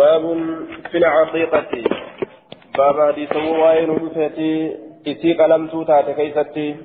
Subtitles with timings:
[0.00, 0.24] باب
[0.90, 1.72] في العقيقة.
[2.78, 4.52] باب حديث وائل رفيتي.
[5.06, 6.76] إسي قلم توتا كيستي.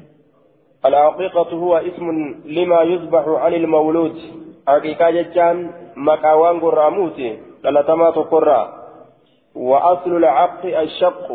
[0.85, 2.07] العقيقة هو اسم
[2.45, 4.15] لما يذبح عن المولود.
[4.67, 5.55] حقيقة جتان
[5.95, 7.29] مكاوان قراموتي.
[7.63, 8.61] للتما تقرى
[9.55, 11.27] وأصل العق الشق.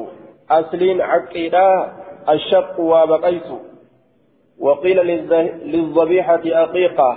[0.51, 1.67] أصل عقيدة
[2.29, 3.49] الشق وبقيت
[4.59, 4.99] وقيل
[5.73, 7.11] للذبيحة أقيقة.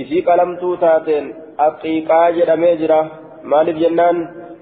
[0.00, 4.16] إسي قلم توتاتين أقيقة جرميجرة مالف جنان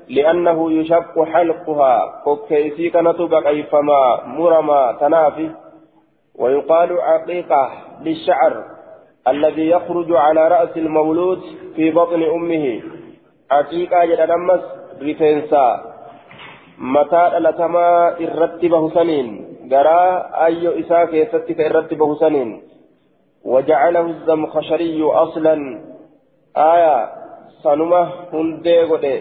[0.09, 2.21] لأنه يشق حلقها.
[2.25, 5.51] كوكيسي كانت بقيفما مرما تنافي.
[6.39, 7.71] ويقال عقيقة
[8.03, 8.65] للشعر
[9.29, 11.41] الذي يخرج على رأس المولود
[11.77, 12.83] في بطن أمه.
[13.51, 14.61] عقيقة جدنمس
[15.03, 15.67] رفنسا
[16.79, 19.27] متى لتما الرتبه سنين
[19.73, 20.03] قرا
[20.47, 22.63] أي إساك يستك الرتبه سنين
[23.45, 25.81] وجعله الزمخشري أصلا.
[26.57, 27.22] آية
[27.63, 28.03] sanuma
[28.33, 29.15] hundee godhe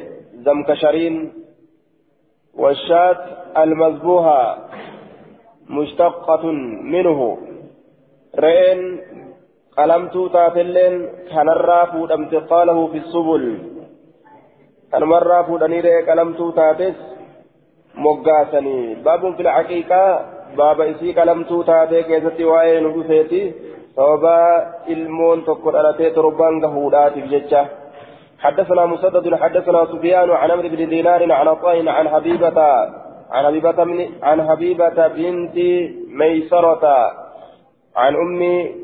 [0.46, 1.18] zamkashariin
[2.64, 3.22] washaat
[3.64, 4.40] almazbuha
[5.78, 6.58] mushtaqatun
[6.94, 7.30] minhu
[8.46, 8.82] re'een
[9.76, 10.96] qalamtuu taatelleen
[11.34, 13.46] kanarraa fuudhamte qaalahu bisubul
[14.92, 16.98] kanumarraa fuudhanii re'ee qalamtuu taates
[18.06, 18.96] moggaasanii.
[19.04, 20.12] Baabun fil caqiiqaa
[20.58, 23.42] baaba isii qalamtuu taatee keessatti waa'ee nu dhufeeti.
[23.96, 24.50] Sababaa
[24.88, 27.66] ilmoon tokko dhalatee torbaan gahuudhaatiif jecha.
[28.42, 32.62] حدثنا مسدد حدثنا سفيان عن عمرو بن دينار عن عطاء عن حبيبة
[33.32, 33.80] عن حبيبة
[34.24, 35.56] عن حبيبة بنت
[36.20, 36.86] ميسرة
[37.96, 38.40] عن أم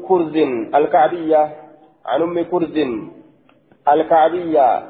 [0.08, 0.36] كرز
[0.75, 1.41] الكعبية
[2.05, 2.77] عن أم كرز
[3.94, 4.83] الكعبية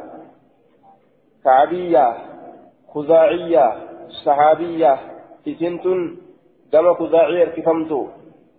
[1.43, 2.05] كعبية
[2.93, 3.65] خزاعية
[4.25, 4.97] صحابية
[5.47, 5.85] إسنت
[6.71, 7.91] كما خزاعية كفمت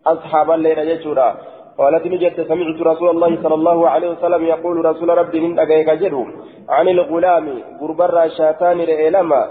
[0.06, 1.36] أصحاب الليل يجورا.
[1.78, 6.26] قالت نجت سمعت رسول الله صلى الله عليه وسلم يقول رسول ربي من أجيك جره
[6.68, 7.46] عن الغلام
[7.80, 9.42] غربر شاتان لإلما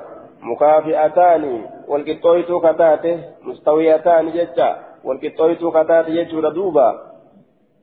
[0.42, 1.44] مكافئتان
[1.88, 4.70] والقطويت كتاته مستويتان جتا
[5.06, 6.88] والقطويت كتاته جتا دوبا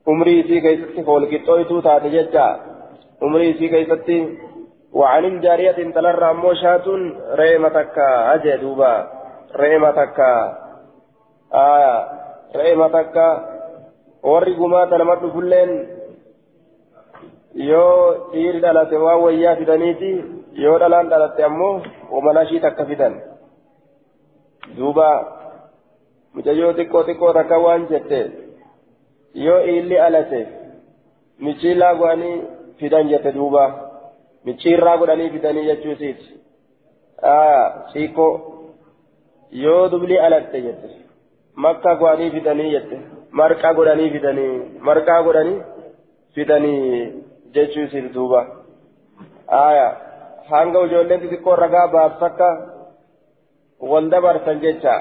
[0.07, 2.47] عمري في كيستي والقطويت تاته جتا
[3.21, 4.37] عمري في كيستي.
[4.93, 6.87] وعن الجارية تلرى موشات
[7.41, 7.97] ريمتك
[8.33, 8.93] أجي دوبا
[9.55, 10.19] ريمتك
[11.53, 11.99] آه
[12.55, 13.15] ريمتك
[14.31, 15.71] warri gumaata nama dhufulleen
[17.69, 17.99] yoo
[18.31, 20.09] dhiirri dhalate waan wayyaa fidaniiti
[20.63, 21.73] yoo dhalaan dhalatte ammoo
[22.15, 23.13] wamalashii takka fidan
[24.77, 25.07] duuba
[26.35, 28.19] mucayyoo xiqqoo xiqqoo takka waan jette
[29.45, 30.41] yoo dhiirri alate
[31.47, 32.35] michiillaa godhanii
[32.79, 33.63] fidan jette duuba
[34.49, 36.27] michiirraa godhanii fidanii jechuusiiti
[37.93, 38.31] xiqqoo
[39.65, 40.89] yoo dublii alatte jette
[41.65, 42.97] makka godhanii fidanii jette
[43.39, 44.53] marqaa godhanii fidanii
[44.87, 45.59] marqaa godhanii
[46.35, 46.83] fidanii
[47.55, 48.41] jechuu isiif duuba
[49.63, 49.87] aya
[50.51, 52.49] hanga ijoolleen xixiqqoo ragaa baabsakka
[53.91, 54.95] wal dabarsan jecha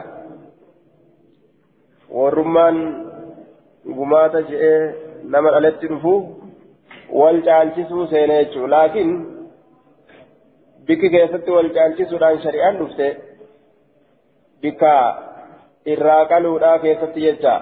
[2.19, 2.79] warrummaan
[3.99, 4.81] gumaata je'ee
[5.35, 6.15] nama dhaletti dhufu
[7.21, 9.13] wal caalchisuu seene jechuu laakiin
[10.87, 13.07] bikki keessatti wal caalchisuudhaan shari'aan dhufte
[14.63, 14.93] bikka
[15.95, 17.55] irraa qaluudhaa keessatti jecha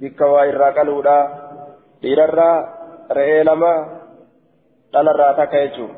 [0.00, 1.16] bikka waa irraa qaluudha.
[2.02, 2.56] Dhiirarraa
[3.20, 3.72] re'ee lama
[4.92, 5.96] dhalarraa takka jechuun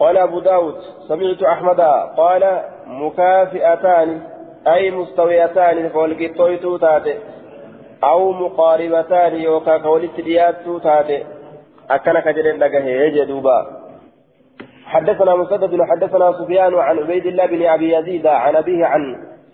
[0.00, 0.74] قال أبو داود
[1.08, 1.80] سمعت أحمد
[2.16, 4.20] قال مكافئتان
[4.66, 7.14] أي مستويتان فولقيتويتو تاتي
[8.04, 11.24] أو مقاربتان يوكا كولت دياتو تاتي
[11.90, 13.58] أكنك جدين لقه يجدوبا
[14.84, 19.02] حدثنا مسدد حدثنا سفيان عن عبيد الله بن أبي يزيد عن أبيه عن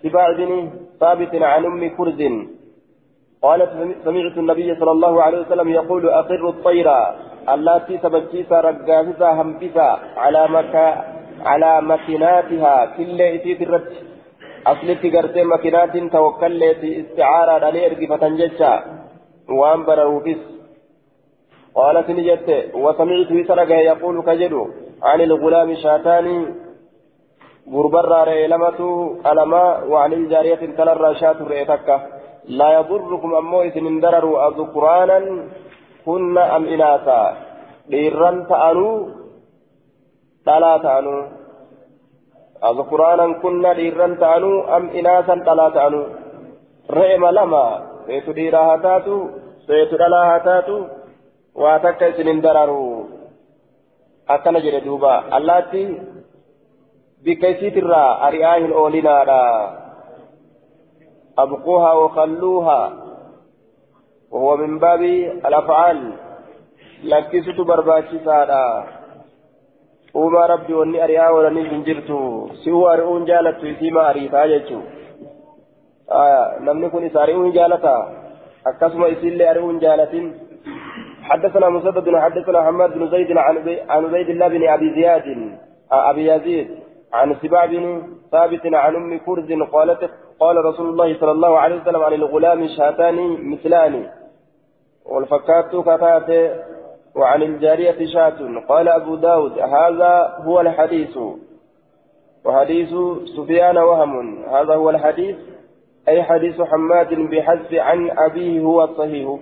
[0.03, 2.21] سباع بن ثابت عن أم كرز
[3.41, 3.69] قالت
[4.05, 6.89] سمعت النبي صلى الله عليه وسلم يقول أقر الطير
[7.53, 10.87] التي سبجيسا رقاسسا همبسا على مكا
[11.45, 13.93] على مكيناتها كل إتيت الرد
[14.67, 18.73] أصلت قرتي مكينات توكلت استعارة لني إرقفة ججا.
[19.49, 20.41] وأن بروفس
[21.75, 22.49] قالت نجت
[22.83, 24.63] وسمعت سرقه يقول كجدو
[25.03, 26.27] عن الغلام شاتان
[27.73, 28.79] غربر ريلمة
[29.29, 32.16] ألما وعن الجارية تلرى شات ريتكه
[32.47, 35.19] لا يضركم أمو إذن درروا أذكرانا
[36.05, 37.21] كن أم إناثا
[40.83, 41.21] ta'anuu
[42.69, 46.05] azkuraanan kunna dhiirran ta'anuu am inaasan dhalaa ta'anuu
[46.97, 47.65] re'ema lama
[48.05, 49.15] seetu dhiiraa haa taatu
[49.67, 50.75] seetu dhalaa haa taatu
[51.63, 52.83] waa takka isinin dararu
[54.35, 55.83] akkana jedhe duuba allaatti
[57.23, 59.41] bikka isiitirraa ari'aa hin oolinaadha
[61.39, 62.93] أبقوها وخلوها
[64.31, 65.01] وهو من باب
[65.47, 66.13] الأفعال
[67.03, 68.19] لكست برباشي
[70.17, 72.19] uumaa rabbi wanni ari'aa oolaniif hin jirtu
[72.61, 74.79] si'uu ari'uun jaalattu isiima ariitaa jechuu
[76.67, 77.93] namni kun isa ari'uun jaalata
[78.71, 80.27] akkasuma isiillee ari'uun jaalatin
[81.29, 83.57] حدثنا مسدد حدثنا حماد بن زيد عن
[83.89, 85.25] عبيد الله بن ابي زياد
[85.91, 86.67] ابي يزيد
[87.13, 87.83] عن سباع بن
[88.31, 90.01] ثابت عن ام كرز قالت
[90.39, 94.09] قال رسول الله صلى الله عليه وسلم عن الغلام شاتان مثلان.
[95.05, 96.51] والفكات كتات
[97.15, 101.17] وعن الجارية شاة قال أبو داود هذا هو الحديث.
[102.45, 102.89] وحديث
[103.37, 104.43] سفيان وهم.
[104.43, 105.35] هذا هو الحديث
[106.07, 109.39] أي حديث حماد بحذف عن أبيه هو الصحيح.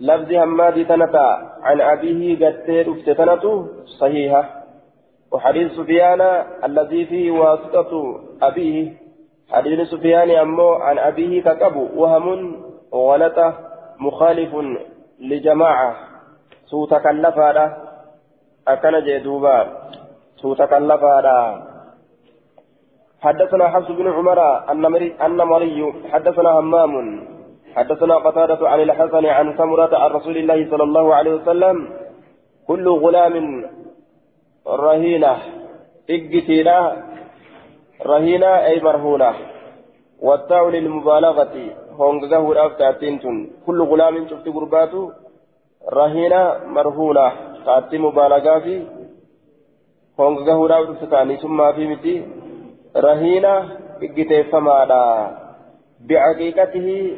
[0.00, 3.66] لفظ حماد تنتا عن أبيه قتير افتتنته
[4.00, 4.64] صحيحة.
[5.32, 6.20] وحديث سفيان
[6.64, 9.07] الذي فيه واسطة أبيه.
[9.52, 12.56] حديث سفيان أمو عن أبيه ككبو وهم
[12.94, 13.54] غلطة
[13.98, 14.52] مخالف
[15.20, 15.96] لجماعة.
[16.66, 17.76] سوء تكلفا
[18.68, 19.58] أكن جدوبا.
[20.36, 21.68] سوء تكلفا
[23.20, 24.40] حدثنا حفص بن عمر
[24.70, 25.16] النمري
[26.12, 26.94] حدثنا همام.
[27.76, 31.76] حدثنا قتادة عن الحسن عن سمرة عن رسول الله صلى الله عليه وسلم.
[32.68, 33.64] كل غلام
[34.66, 35.36] رهينة.
[36.10, 37.07] إجتينا.
[38.05, 39.33] رهينة أي مرهونة
[40.21, 41.55] والتاء للمبالغة
[41.99, 43.19] هونغه الأفتاتين
[43.65, 45.11] كل غلام شفت قرباته
[45.93, 47.31] رهينة مرهونة
[47.65, 48.87] تأتي مبالغة في
[50.19, 52.25] هونغه الأفتاتين ثم في متي
[52.97, 53.55] رهينة
[54.03, 55.03] إجتيفمانا
[56.09, 57.17] بعقيقته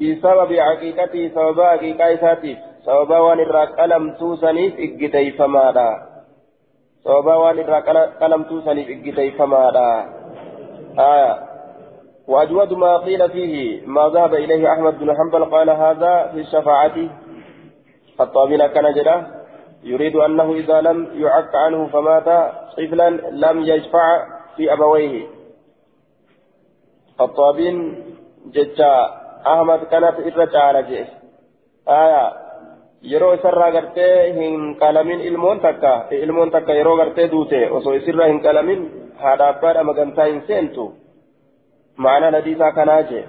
[0.00, 6.05] بسبب عقيقته سبب عقيقة إساتيف سبب وان الراك ألم توسنيف إجتيفمانا
[7.07, 7.81] sababa waan irraa
[8.21, 9.89] qalamtuu saniif iggiteyfamaadha
[10.97, 11.33] آية
[12.27, 16.95] وأجود ما قيل فيه ما ذهب إليه أحمد بن حنبل قال هذا في الشفاعة
[18.21, 19.27] الطابين كان جدا
[19.83, 24.25] يريد أنه إذا لم يعق عنه فمات طفلا لم يشفع
[24.55, 25.27] في أبويه
[27.21, 28.03] الطابين
[28.53, 28.93] جتا
[29.47, 31.05] أحمد كانت إرجع على
[31.87, 32.46] آية
[33.01, 38.39] yeroo isarraa gartee hin qalamin ilmoon takka ilmoon takka yeroo gartee duute osoo isirraa hin
[38.39, 38.87] qalamin
[39.25, 40.93] haadha abbaadha magantaa hin seentu.
[41.97, 43.23] معنى نديسا كناجي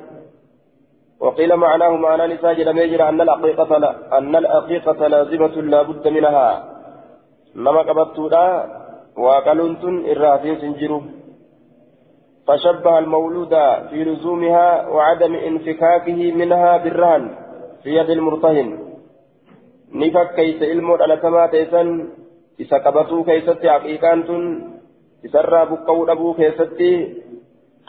[1.20, 3.72] وقيل معناه معنى نساء جلمي أن الحقيقة
[4.18, 6.64] أن الحقيقة لازمة لا بد منها
[7.56, 8.44] نما قبضتودا
[9.16, 11.02] وقلنت الرافين سنجرو
[12.46, 13.54] فشبه المولود
[13.90, 17.24] في لزومها وعدم انفكاكه منها بالرهن
[17.82, 18.87] في يد المرتهن
[19.92, 22.08] نفك كيس الموت على كما تيسن
[22.60, 24.20] إذا قبضوا كيست حقيقان
[25.24, 26.92] إسرى بقود أبو كيستي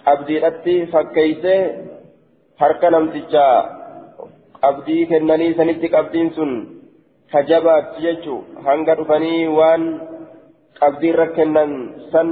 [0.05, 1.61] abdiidhatti fakkeeysee
[2.59, 3.55] harka namtichaa
[4.61, 6.51] qabdii kennanii sanitti qabdiin sun
[7.31, 8.35] kajabaatti jechu
[8.67, 9.83] hanga dhufanii waan
[10.79, 11.71] qabdiirra kennan
[12.11, 12.29] san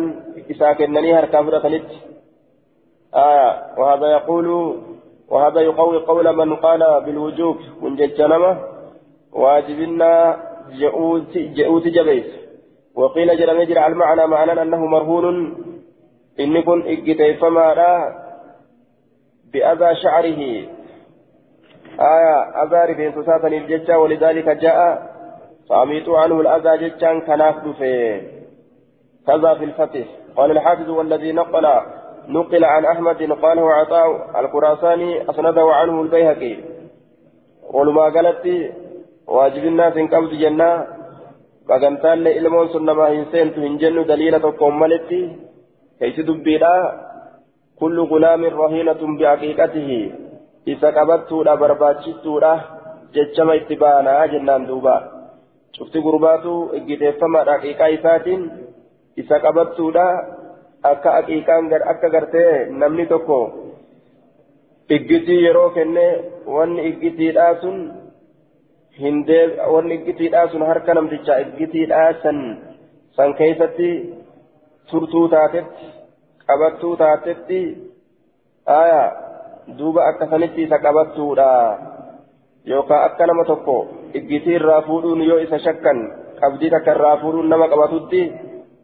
[0.48, 2.04] isaa kennanii harkaa fudhatanitti
[3.16, 4.48] آية وهذا يقول
[5.30, 8.52] وهذا يقوي قول من قال بالوجوب من جنمة
[9.38, 10.12] واجبنا
[11.58, 12.30] جئوت جبيت
[12.96, 15.38] وقيل جرم يجري على المعنى معنى أنه مرهون.
[16.38, 17.92] inni kun iggiteeffamaadha
[19.52, 20.70] bi'adaa shacarihi
[22.10, 24.90] aya adaa rifeensosaa saniif jecha walidaalika ja'a
[25.68, 28.22] فأميتوا عنه الأذى جتان كناف دفه
[29.28, 30.06] كذا في الفتح.
[30.36, 31.66] قال الحافظ والذي نقل
[32.28, 34.08] نقل عن أحمد قاله عطاء
[34.40, 36.56] الخراساني أسنده عنه البيهقي.
[37.74, 38.46] ولما قالت
[39.36, 40.86] waajibinnaa sin qabdu jennaa.
[41.68, 45.20] Bagantaalle ilmoon sun namaa hin seentu hin jennu daliila tokkoon malitti
[46.00, 46.84] keeysi dubbiidhaa.
[47.80, 50.00] Kullu gulaamin rahiinatun bihaqiiqatihi.
[50.74, 52.54] Isa qabattuudha barbaachistuudha
[53.14, 54.96] jechama itti baanaa jennaan duuba.
[55.78, 58.50] Cufti gurbaatu iggiteeffamaadha haqiiqaa isaatiin.
[59.18, 60.08] Isa qabattuudha
[60.84, 63.40] akka haqiiqaan akka gartee namni tokko.
[64.90, 66.06] Iggitii yeroo kenne
[66.56, 67.80] wanni iggitiidhaa sun
[69.74, 72.38] wanni iggitiidhaa sun harka namtichaa iggitiidhaa san
[73.18, 73.90] san keessatti
[74.90, 75.86] turtuu taatetti
[76.48, 77.60] qabattuu taatetti
[78.66, 79.02] aya
[79.78, 81.50] duuba akkasanitti isa qabattuudha
[82.66, 83.78] yookaan akka nama tokko
[84.14, 86.00] iggitii irraa fuudhuun yoo isa shakkan
[86.42, 88.22] qabdii takka irraa fuudhuun nama qabatutti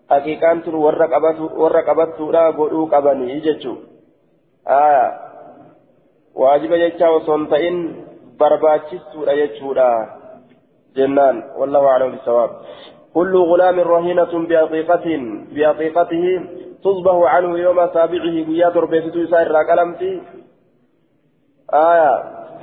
[0.09, 3.77] haqiiqaan tun warra qabattuudha godhuu qabanii jechuu
[4.65, 5.05] aya
[6.35, 7.77] waajiba jechaa osoo hin ta'in
[8.39, 9.87] barbaachistuudha jechuudha
[10.95, 11.43] jennaan.
[11.59, 12.51] Wallahu a'lam bisawaab
[13.13, 15.07] كل غلام رهينة بعقيقة
[15.55, 16.25] بعقيقته
[16.83, 20.21] تصبح عنه يوم سابعه قياد ربيته يسائر راكلمتي
[21.73, 22.13] آية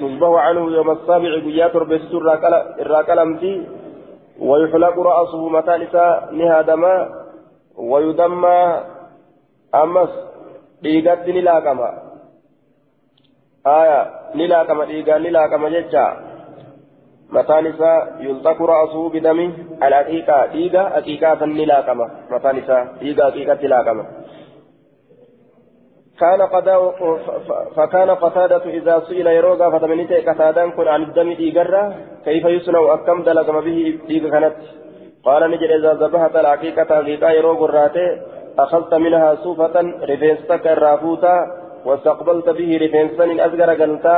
[0.01, 2.19] تصبح عنه يوم السابع قياد ربيته
[2.79, 3.67] راكلمتي
[4.41, 6.95] ويحلق رأسه متى نساء نهادما
[7.77, 8.81] ويدمى
[9.75, 10.13] أمس
[10.83, 12.10] ديقت نلاكما
[13.67, 16.07] آية نلاكما ديقا نلاكما ججا
[17.31, 19.53] متى نساء يلتق رأسه بدم
[19.83, 24.05] الحقيقة ديقا حقيقة نلاكما متى نساء ديقا حقيقة نلاكما
[26.21, 26.95] كان قضاء
[27.77, 33.61] فكان قتادة إذا سئل يروغا فتمنيت قتادان كن عن الدم ديغرة كيف يصنع أكم دلقم
[33.61, 34.57] به ديغ كانت
[35.25, 38.21] قال نجد إذا ذبحت العقيقة حقيقة يروغ الراتي
[38.59, 44.17] أخذت منها صوفة رفنستك الرافوتا واستقبلت به رفنسا الأزغر قلتا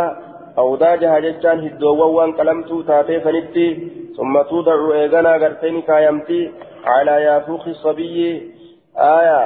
[0.58, 3.68] أو داجها ججان هدووان قلمتو تاتي فنتي
[4.16, 6.50] ثم توضع إيغانا غرتين كايمتي
[6.84, 8.16] على يافوخ الصبي
[8.96, 9.42] آية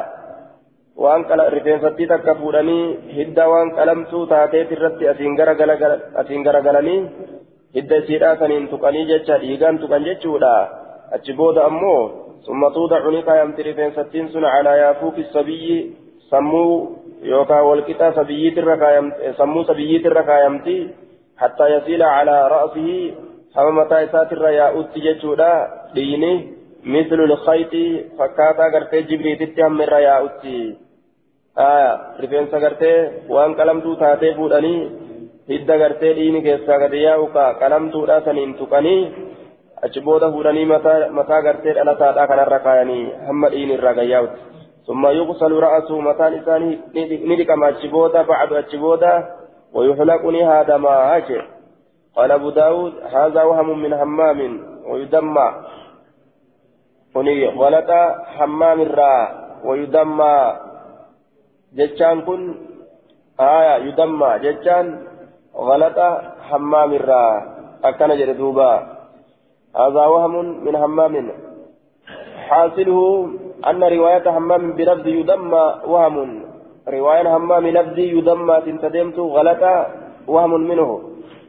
[1.04, 1.22] waan
[1.54, 7.00] rifeensatti takka fuudhanii hidda waan qalamtuu taateet irratti asiin garagalanii
[7.76, 10.52] hidda isiidhaa saniin tuqanii jecha dhiigaan tuqan jechuudha
[11.16, 12.00] achi booda ammoo
[12.46, 14.76] summa tuudacu ni kaayamti rifeensattiin sun calaa
[18.14, 20.76] sabiyyi sammuu yookaan walqixa sammuu sabiyyiitirra kaayamti
[21.36, 22.98] hattaa yasiila calaa ra'sihi
[23.54, 25.50] hama mataa isaatirra yaa'utti jechuudha
[25.94, 26.56] dhiini
[26.86, 27.74] مثل الخيط
[28.18, 30.76] فكاتا غرتي جبريتي هم ياؤتي
[32.20, 34.80] rifeensa gartee waan qalamtuu taatee fuudhanii
[35.48, 39.00] hidda gartee dhiini keessaa gadi yaa'u ka qalamtuudha saniin tuqanii
[39.84, 40.66] achi booda fuudhanii
[41.18, 44.55] mataa gartee dhalataadhaa kanarra kaayanii hamma dhiini irraa gayyaa'utti.
[44.86, 46.62] ثم يغسل رأسه متان إنسان
[47.30, 49.14] ندقم أجبودا بعد أجبودا
[49.74, 51.42] ويحلقني هذا ما أجل.
[52.16, 54.40] قال أبو داود هذا وهم من همام
[54.86, 55.48] ويدمى.
[57.60, 57.90] غلط
[58.36, 59.28] حمام الراء
[59.64, 60.38] ويدمى.
[61.76, 62.40] jechaan kun
[63.36, 64.86] aya yudamma jechaan
[65.56, 66.08] غلطة
[66.52, 67.26] حمام الرا
[67.84, 68.72] أكن جردوبا
[69.76, 71.14] هذا وهم من حمام.
[72.48, 73.00] حاصله
[73.66, 76.42] أن رواية حمام بلفظ يدمى وهم.
[76.88, 79.86] رواية حمام لفظ يدمى تنتدمت غلطة
[80.28, 80.90] وهم منه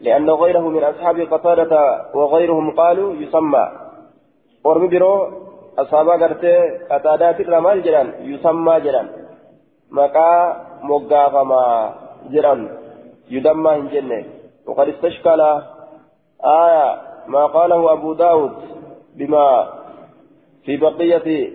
[0.02, 1.82] لأن غيره من أصحاب قتادة
[2.14, 3.66] وغيرهم قالوا يسمى.
[4.66, 5.14] ورمي برو
[5.80, 6.08] أصحاب
[6.92, 9.08] قتادات الرمال جران يسمى جران.
[9.92, 10.32] مكا
[10.84, 11.94] مقافما
[12.30, 12.56] جرا
[13.30, 14.26] يدمى هنجنة
[14.68, 15.42] وقد استشكل
[16.46, 18.52] آية ما قاله أبو داود
[19.16, 19.68] بما
[20.66, 21.50] في بقية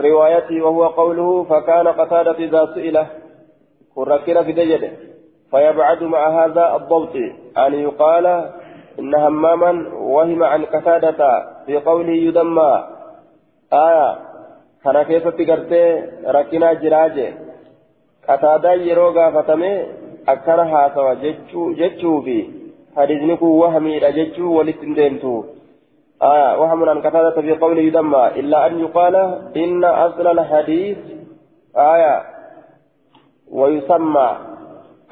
[0.00, 3.06] روايته وهو قوله فكان قتادة إذا سئل.
[3.94, 4.90] كركنا في دجده
[5.50, 7.14] فيبعد مع هذا الضبط.
[7.58, 8.26] أن يقال
[8.98, 12.84] إن هماما وهم عن قتادة في قوله يدمى.
[13.72, 14.18] آية.
[14.84, 15.84] كان كيف تقرتي؟
[16.26, 17.50] ركنا جراجة.
[18.28, 19.86] yeroo gaafatame
[20.26, 22.50] akkana haasawa jechuu fi
[22.94, 25.24] hadiisni kun wahamiidha jechuu walitti hin
[26.22, 29.14] آية وهم عن قتادة في قوله يدمى إلا أن يقال
[29.56, 30.98] إن أصل الحديث
[31.76, 32.22] آية
[33.50, 34.36] ويسمى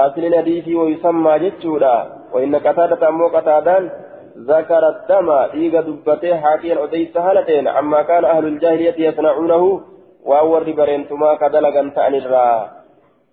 [0.01, 1.97] أصل الحديث ويسمى جتشورا
[2.33, 3.91] وإن قتادة أمو قتادان
[4.39, 9.81] ذكر الدم إيغا دبته حاكيا أديس هالتين عما كان أهل الجاهلية يصنعونه
[10.25, 12.71] وأول برينتما كدلغا تأني الرّا.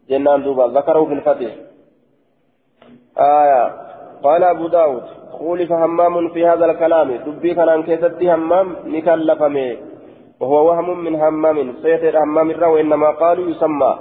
[0.09, 1.51] جنان دوبا ذكره في الفتح.
[3.17, 3.85] آية
[4.25, 9.77] قال أبو داود خولف همام في هذا الكلام دبي كان كيستي همام نكلفمي
[10.39, 13.93] وهو وهم من همام سيتر همام الرا وإنما قالوا يسمى.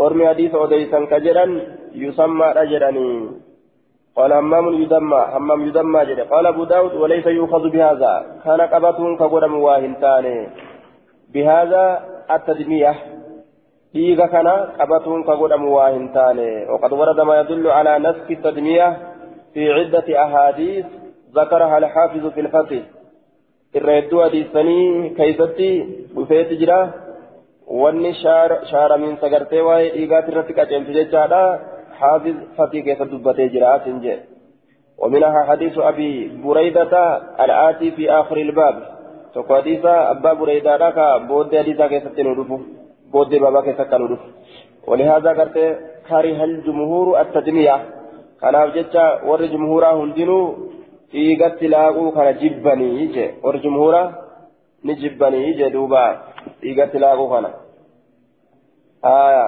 [0.00, 1.46] أرمي حديث أديسا كجرا
[1.94, 3.30] يسمى رجراني.
[4.16, 6.22] قال همام يدمى همام يدمى جري.
[6.22, 8.14] قال أبو داود وليس يؤخذ بهذا.
[8.44, 10.26] كان قبة كقرم واهنتان
[11.34, 11.84] بهذا
[12.30, 12.94] التدمية
[13.92, 19.11] qabatuun ka godhamu waa hin taane وقد ورد ما يدل على نسك التدمية
[19.54, 20.86] في عدة أحاديث
[21.34, 22.82] ذكرها الحافظ في الفتح
[23.76, 25.72] الردو حديثني كيفتي؟
[26.14, 26.80] بفيت جرا.
[27.80, 28.12] wanni
[28.70, 31.42] shaaramiin sagartee waa'ee dhiigaati irratti qaceelchu jechaadha
[32.02, 34.16] حافظ فتي كيف دبتي جرات جي
[34.98, 36.94] ومنها حديث أبي بريدة
[37.44, 38.76] الآتي في آخر الباب.
[39.34, 42.60] تقول حديث أبا بريدة لك بود حديثة كيف تنودفه
[43.12, 44.22] بودي بابا كانوا دف
[44.86, 45.56] ولهذا قلت
[46.08, 47.20] كره الجمهور
[48.42, 50.38] كان جتا ور جمهورا هندنو
[51.14, 54.02] إيغت لاغو كان جبني يجي ور جمهورا
[54.84, 56.04] نجبني يجي دوبا
[56.64, 57.46] إيغت لاغو كان
[59.04, 59.46] آية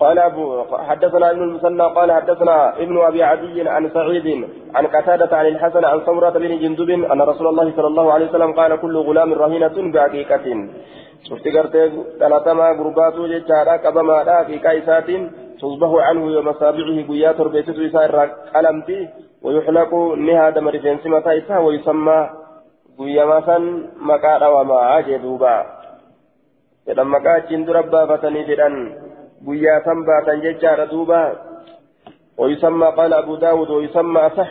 [0.00, 5.46] قال أبو حدثنا ابن المثنى قال حدثنا ابن أبي عدي عن سعيد عن قتادة عن
[5.46, 9.32] الحسن عن سمرة بن جندب أن رسول الله صلى الله عليه وسلم قال كل غلام
[9.32, 10.46] رهينة بعقيقة
[11.28, 11.82] شفت قرتي
[12.20, 15.08] ثلاثما غربات ججارا قبما لا في كايسات
[15.60, 18.16] تصبح عنه يوم سابعه قيات ربيتت يسار
[18.54, 19.08] قلمتي
[19.42, 19.92] ويحلق
[20.26, 22.18] نها دم رفين سمتا إسا ويسمى
[23.46, 23.64] san
[24.08, 25.52] maqaa dhawamaa jee duuba
[26.86, 28.74] jedhan maqaa achiin dura baafatanii jedhan
[29.44, 31.20] guyyaa san baatan jechaadha duuba
[32.38, 34.48] ويسمى قال أبو داود ويسمى أصح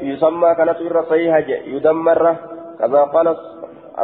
[0.00, 2.36] يسمى كانت إر صحيحة يدمر.
[2.78, 3.36] كذا قال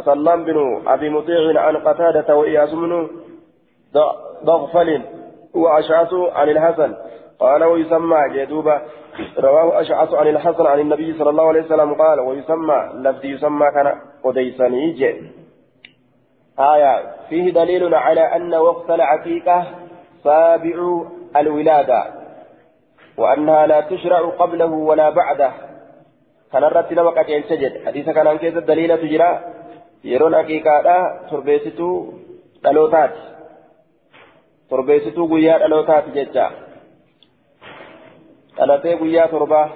[0.05, 3.09] سلام بن أبي مطيع عن قتادة وإياس بن
[4.45, 5.03] ضغفل.
[5.55, 6.95] وأشعث عن الحسن.
[7.41, 8.81] قال ويسمى جدوبة.
[9.39, 13.95] رواه أشعث عن الحسن عن النبي صلى الله عليه وسلم قال ويسمى لفظ يسمى كان
[14.25, 15.33] قديساني جي
[16.59, 17.03] آية.
[17.29, 19.67] فيه دليل على أن وقت العقيقة
[20.25, 21.03] سابع
[21.37, 22.05] الولادة
[23.19, 25.53] وأنها لا تشرع قبله ولا بعده.
[26.53, 27.87] كان الرد لما قد ينسجد.
[27.87, 29.41] حديث كان أنكيز الدليل تجرى.
[30.05, 30.83] يرون حقيقة
[31.31, 32.13] تربيستو
[32.65, 33.11] دلوتات
[34.71, 36.47] تربيستو قيا دلوتات ججا
[38.59, 39.67] dhalatee guyyaa torbaa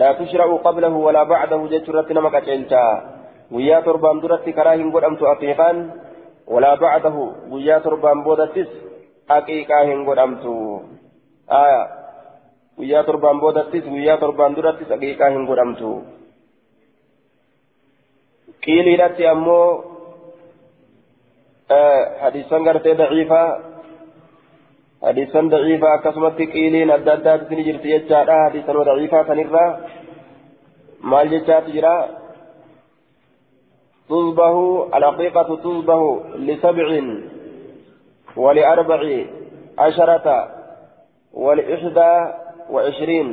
[0.00, 2.92] laa tushra'u qablahu walaa bacdahu jechuu irratti nama qaceelchaa
[3.52, 5.82] guyyaa torbaan duratti karaa hin godhamtu aqiiqaan
[6.54, 8.70] walaa bacdahu guyyaa torbaan boodattis
[9.36, 10.54] aqiiqaa hin godhamtu
[11.60, 11.82] aya
[12.78, 15.90] guyyaa torbaan boodattis guyyaa torbaan durattis aqiiqaa hin godhamtu
[18.64, 19.68] qiiliidhatti ammoo
[22.20, 23.74] hadiisan gartee daciifaa
[25.02, 29.64] حديثا ضعيفا كسمت قيلين أدى أدى تسني يجارا حديثا ضعيفا سنرا
[31.02, 31.96] مال جتات جرا
[34.08, 34.56] تصبه
[34.96, 36.02] الحقيقة تصبه
[36.36, 36.88] لسبع
[38.36, 39.00] ولأربع
[39.78, 40.26] عشرة
[41.34, 42.12] ولإحدى
[42.70, 43.28] وعشرين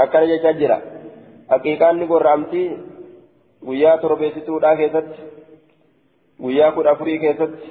[0.00, 0.78] أكل جرا
[1.50, 2.64] حقيقة نقول رامتي
[3.66, 5.20] guyyaa torbeessituudha keessatti.
[6.42, 7.68] Guyyaa kudha afurii keessatti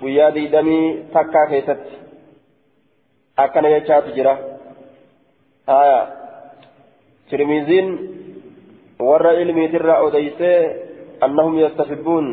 [0.00, 2.00] guyyaa diidamii takkaa keessatti
[3.36, 4.38] akkana jechaatu jira
[5.66, 6.00] haya
[7.30, 7.88] tirmiziin
[9.08, 10.58] warra ilmiitirraa odeysee
[11.20, 12.28] annahum yastafibbuun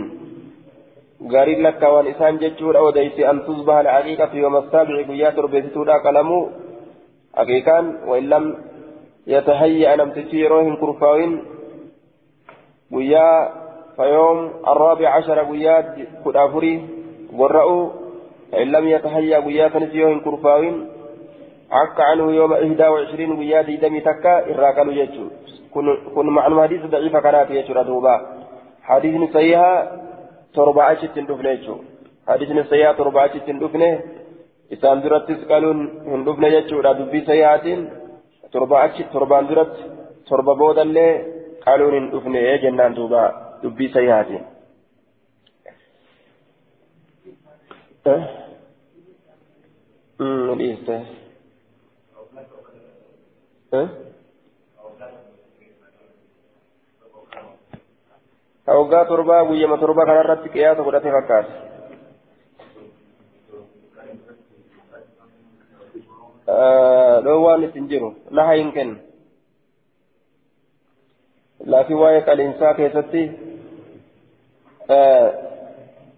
[1.29, 6.43] gariin lakkaawwan isaan jechuudha odeyse an tusbaha alcaqiiqatu yooma assaabici guyyaa torbeessituudha qalamuu
[7.39, 8.45] haqiiqaan wain lam
[9.33, 11.33] yatahayya'a namtichi yeroo hin kurfaawin
[12.93, 13.60] guyyaa
[14.00, 14.38] fayoom
[14.72, 15.82] arraabic cashara guyyaa
[16.22, 16.78] kudha afurii
[17.32, 17.90] ورأوا
[18.54, 20.76] إن لم يتهيأ قياسا سيوهن كرفاوين
[21.70, 25.24] عك عنه يوم إحدى وعشرين قيادي دمي تكا إراكالو يجو
[25.74, 28.14] كن, كن معنى حديث ضعيفة كانت يجو ردوبا
[28.82, 29.70] حديث صحيحة
[30.54, 31.76] تربع شتن دفنة يجو
[32.28, 33.90] حديث صحيحة تربع شتن دفنة
[34.72, 35.78] إسان درتس قالون
[36.10, 37.66] هن دفنة يجو ردوبي صحيحات
[38.52, 39.76] تربع شت تربع درت
[40.28, 41.08] تربع بودا اللي
[41.66, 43.24] قالون هن دفنة جنان دوبا
[43.63, 44.27] دبي صحيحات
[50.61, 50.95] dhiiste
[58.65, 61.53] ka waggaa torbaa guyyama torba kanarratti qiyaasa godhate fakkaata
[67.25, 68.95] dhoowwaan ittiin jiru laha hin kennu
[71.73, 73.23] laakiin waa'ee qaliinsaa keessatti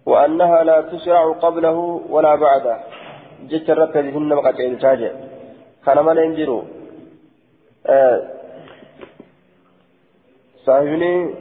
[0.06, 2.76] وأنها لا تشرع قبله ولا بعده.
[3.50, 5.12] جت الركز هن مقاتل تاجع
[5.84, 6.62] كان ما ينجروا
[7.86, 8.18] آه
[10.66, 11.34] صاحبني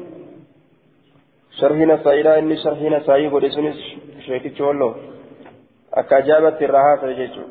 [1.59, 2.99] شرحنا سائلا إني شرحنا
[3.33, 3.79] قد سنس
[4.25, 4.93] شيخي تشولو.
[5.93, 7.45] أكاجابت الرهاة جيجو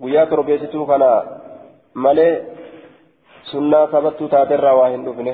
[0.00, 1.08] guyyaa torbeessituu kana
[1.94, 2.32] malee
[3.50, 5.32] sunnaa sabattuu taaterraa waa hin dhufne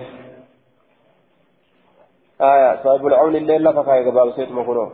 [2.42, 2.82] آية.
[2.84, 4.90] صاحب العون الليل فكاي قبال سيد مكنو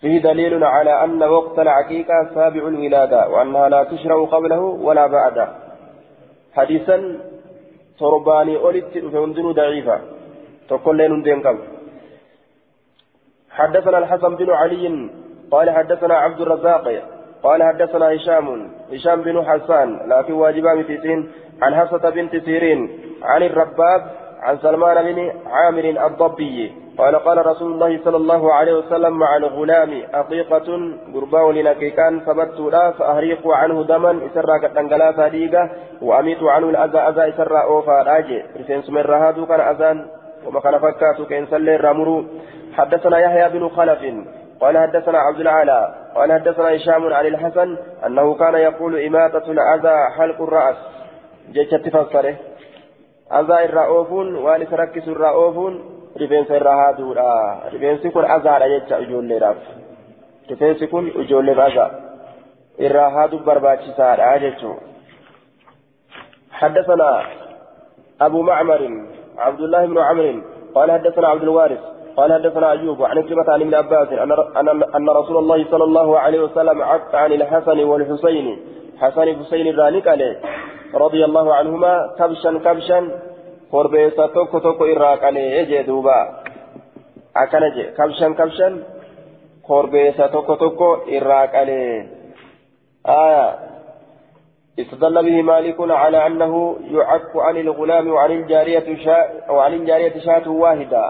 [0.00, 5.48] فيه دليل على أن وقت العقيقة سابع الولادة وأنها لا تشرع قبله ولا بعده.
[6.54, 6.96] حديثا
[7.98, 10.00] ترباني أولدت فينزل ضعيفا
[10.68, 11.64] تقول لين دين قبل.
[13.50, 15.10] حدثنا الحسن بن علي
[15.50, 17.02] قال حدثنا عبد الرزاق
[17.42, 22.80] قال حدثنا هشام هشام بن حسان لكن واجبان في سين عن حفصة بنت سيرين
[23.22, 24.02] عن الرباب
[24.44, 30.02] عن سلمان بن عامر الضبي قال قال رسول الله صلى الله عليه وسلم مع الغلام
[30.14, 30.68] أقيقة
[31.14, 35.70] قرباء لنكيكان ثبت لا فأهريق عنه دما إسرى كتنقلا صديقة
[36.02, 38.42] وأميت عنه الأذى أذى إسرى أوفا راجع.
[38.60, 40.06] رسين سمر هادو كان أذان
[40.46, 42.24] وما كان فكاتو كإن سلي رامرو.
[42.76, 44.00] حدثنا يحيى بن خلف
[44.60, 47.76] قال حدثنا عبد العالى قال حدثنا هشام عن الحسن
[48.06, 50.76] أنه كان يقول إماتة الأذى حلق الرأس.
[51.52, 52.34] جيشت تفسره.
[53.32, 55.74] أذى الرأوفون وأن تركز الرأوفون
[56.14, 59.56] rifeensa irraa haaduudha rifeensi kun azaadha jecha ijoolleedhaaf.
[60.48, 61.90] Rifeensi kun ijoolleef aza
[62.78, 64.94] irraa haaduu barbaachisaadha jechuun.
[66.54, 67.22] حدثنا
[68.20, 68.82] أبو معمر
[69.38, 70.40] عبد الله بن عمرو
[70.74, 71.80] قال حدثنا عبد الوارث
[72.16, 74.08] قال حدثنا أيوب عن كلمة عن ابن عباس
[74.96, 78.58] أن رسول الله صلى الله عليه وسلم عق عن الحسن والحسين
[79.00, 80.40] حسن حسين ذلك عليه
[80.94, 83.00] رضي الله عنهما كبشا كبشا
[83.72, 86.18] قربيسا توكو توكو إراك عليه يجي دوبا
[87.36, 88.68] أكنجي كبشا كبشا
[89.68, 92.06] قربيسا توكو توكو إراك عليه
[93.06, 93.58] آية
[94.78, 101.04] استدل به مالك على أنه يعك عن الغلام وعن الجارية شاء وعن الجارية شاة واحدة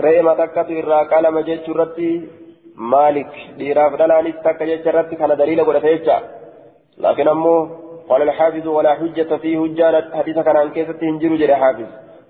[0.00, 0.70] رئيما تكت
[1.10, 2.28] قال مجد رتي
[2.76, 6.18] مالك ديراف دلاني تك جد رتي كان دليل تيجا
[6.98, 11.86] لكن أمه قال الحافظ ولا حجة فيه هجانة حديث كان عن كيسة هنجر جري حافظ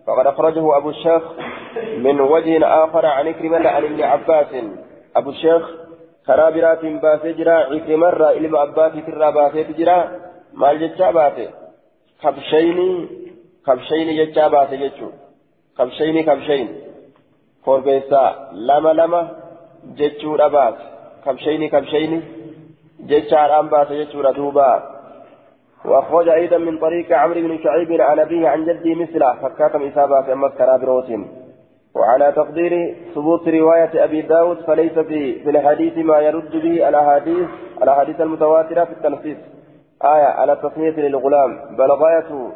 [0.07, 1.23] فقد أخرجه أبو الشيخ
[1.99, 4.53] من وجه آخر عن كريم عن ابن عباس
[5.17, 5.63] أبو الشيخ
[6.27, 10.27] كرابرات باسجرا عكرمر إلما عباس ترى باسجرا
[10.61, 11.45] maal jechaa baate
[12.23, 12.89] kabshayni
[13.69, 15.13] kabshayni jechaa baate jechuu
[15.77, 16.69] kabshayni kabshayn
[17.65, 18.31] korbeessaa
[18.71, 19.21] lama lama
[20.01, 20.85] jechuudha baate
[21.25, 22.19] kabshayni kabshayni
[23.11, 24.69] jechaadhaan baate jechuudha duuba
[25.87, 30.49] وأخرج أيضا من طريق عمرو بن شعيب عن أبيه عن جده مثله فكاتم إصابة أما
[30.49, 31.11] كرابروت
[31.95, 37.49] وعلى تقدير ثبوت رواية أبي داود فليس في, في الحديث ما يرد به الأحاديث
[37.83, 39.37] الأحاديث المتواترة في التنفيذ
[40.05, 41.77] آية على التصنيف للغلام.
[41.77, 42.53] بل غايته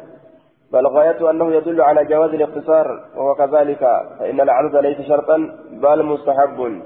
[0.73, 3.79] بل غايته أنه يدل على جواز الاختصار وهو كذلك
[4.19, 5.37] فإن العرض ليس شرطا
[5.71, 6.81] بل مستحب.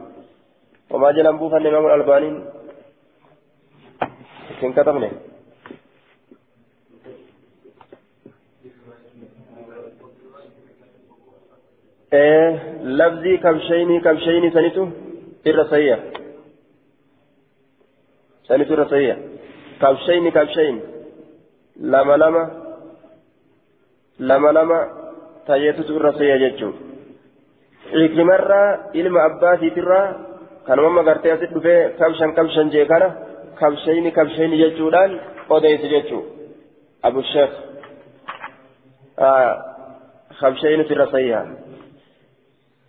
[0.91, 2.39] وما جنبه فالإمام الألباني.
[4.62, 5.25] كن كتبني إيه
[12.84, 14.91] لفظي كبشيني كبشيني سنته
[15.47, 15.99] الرسية
[18.47, 19.15] سنته الرسية
[19.82, 20.82] كبشين كبشين
[21.80, 22.43] لما لما
[24.19, 24.80] لما لما
[25.47, 26.71] تيتت الرسية جتشو
[27.93, 28.62] عكرمرة
[28.95, 30.01] إلما أباتي ترى
[30.67, 33.10] كان ماما قرتي أسد بفي كبشن كبشن جيكانا
[33.60, 36.19] كبشين كبشين جتشو دان قديس جتشو
[37.04, 37.49] أبو الشيخ
[39.19, 39.51] آه
[40.41, 41.39] كبشين في الرسية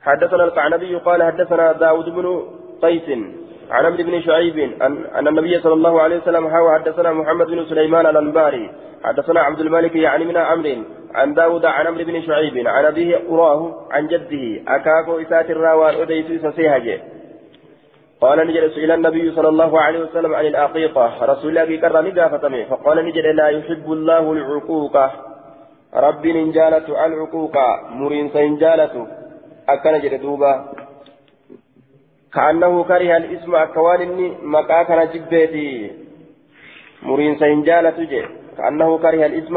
[0.07, 2.43] حدثنا القعنبي قال حدثنا داود بن
[2.83, 3.09] قيس
[3.71, 8.07] عن عمرو بن شعيب أن, النبي صلى الله عليه وسلم حاوى حدثنا محمد بن سليمان
[8.07, 8.71] الأنباري.
[9.05, 10.83] حدثنا عبد الملك يعني من عمرو.
[11.15, 12.69] عن داود عن عمرو بن شعيب.
[12.69, 14.63] عن أبيه قراه عن جده.
[14.69, 17.01] أكاكو إسات الراوان أديس سسيهجه
[18.21, 23.07] قال نجد سئل النبي صلى الله عليه وسلم عن العقيقة رسول الله كرر نقافتمه فقال
[23.07, 24.97] نجد لا يحب الله العقوق.
[25.95, 27.57] رب نجالة العقوق.
[27.91, 29.26] مرين سنجالة
[29.69, 30.73] أكن جد دوبا
[32.35, 35.93] كأنه كره الاسم أكوان مكا كان جبيتي
[37.03, 38.23] مرين سنجالة جي
[38.57, 39.57] كأنه كره الاسم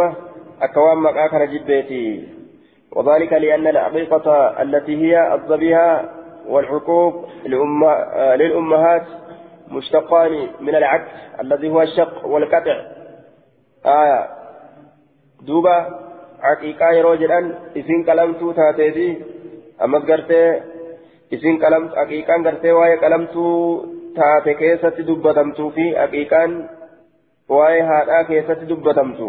[0.62, 2.28] أكوان مكا كان جبيتي
[2.92, 6.10] وذلك لأن العقيقة التي هي الضبيها
[6.48, 7.30] والحقوق
[8.36, 9.06] للأمهات
[9.72, 11.08] مشتقان من العك
[11.42, 12.78] الذي هو الشق والقطع
[13.86, 14.28] آية
[15.42, 16.00] دوبا
[16.42, 17.32] عقيقة يروجل
[17.76, 19.22] إذن كلمتو تاتيتي
[19.84, 20.44] أما قرتي
[21.32, 26.52] isin aqiiqaan gartee waa'ee qalamtuu taate keessatti dubbatamtuu fi aqiiqaan
[27.50, 29.28] waa'ee haadhaa keessatti dubbatamtu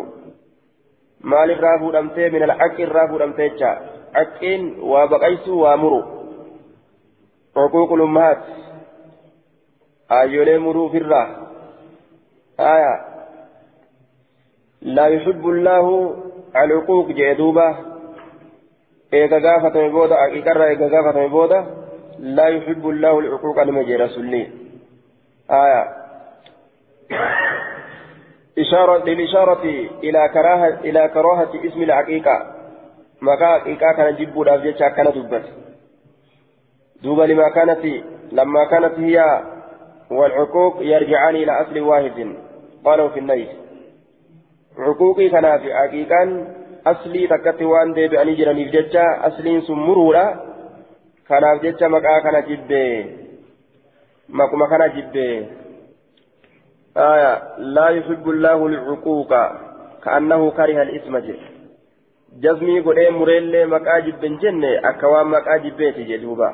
[1.33, 3.73] maalirraa fuudhamtee min alcaqi irraa fuudhamtee jecha
[4.17, 6.01] caqqiin waa baqaysuu waa muru
[7.57, 8.43] حقوق الأمهات
[10.11, 11.23] آيولي مروفرة
[12.61, 12.95] آية
[14.83, 16.17] لا يحب الله
[16.57, 17.90] العقوق جدوبة
[19.15, 21.67] إيجا غافة بودا إيجا إيجا غافة بودا
[22.19, 24.49] لا يحب الله العقوق المجي رسولي
[25.51, 25.89] آية
[28.59, 29.63] إشارة للإشارة
[30.05, 32.55] إلى كراهة إلى كراهة اسم العقيقة
[33.23, 35.45] مكا عقيقة كان جبوا لافجة كان دبت
[37.03, 37.85] دوبا لما كانت
[38.33, 39.43] لما كانت هي
[40.11, 42.35] والعقوق يرجعان إلى أصل واحد
[42.85, 43.49] قالوا في النيل
[44.79, 46.47] عقوقي كان في عقيقا
[46.87, 50.51] أصلي تكتي وان دي بأني جراني ججا أصلي سمرورا
[51.31, 53.07] kanaaf jecha maqaa kana jibbee
[54.29, 55.61] maquma kana jibbee.
[56.97, 59.33] آية لا يحب الله العقوق
[60.05, 61.41] كأنه كره الاسم جل
[62.43, 66.51] جزمي قد مريل مكاجب بن جنة أكوان مكاجب بيت جدوبا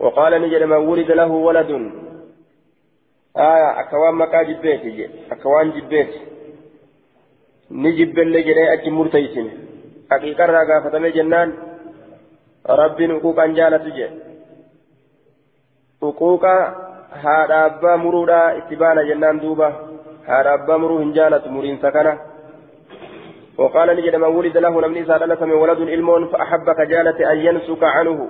[0.00, 1.70] وقال نجد من ولد له ولد
[3.36, 6.12] آية أكوان مكاجب بيت جل أكوان جبيت
[7.70, 9.48] نجب اللي جري أجي مرتيسن
[10.10, 11.52] حقيقة راقا فتمي جنان
[13.54, 14.16] jaalatu jedhe
[16.02, 16.52] huquuqa
[17.22, 19.68] haadha abbaa muruudha itti baana jennaan duuba.
[20.28, 22.18] Haadha abbaa muruu hin jaalatu muriinsa kana.
[23.58, 28.28] وقال نجد من ولد له نمني سادلة من ولد علم فأحب كجالة أن ينسك عنه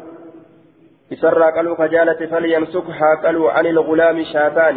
[1.13, 4.77] إسر قالوا كجالة فلينسكها قالوا عن الغلام شاتان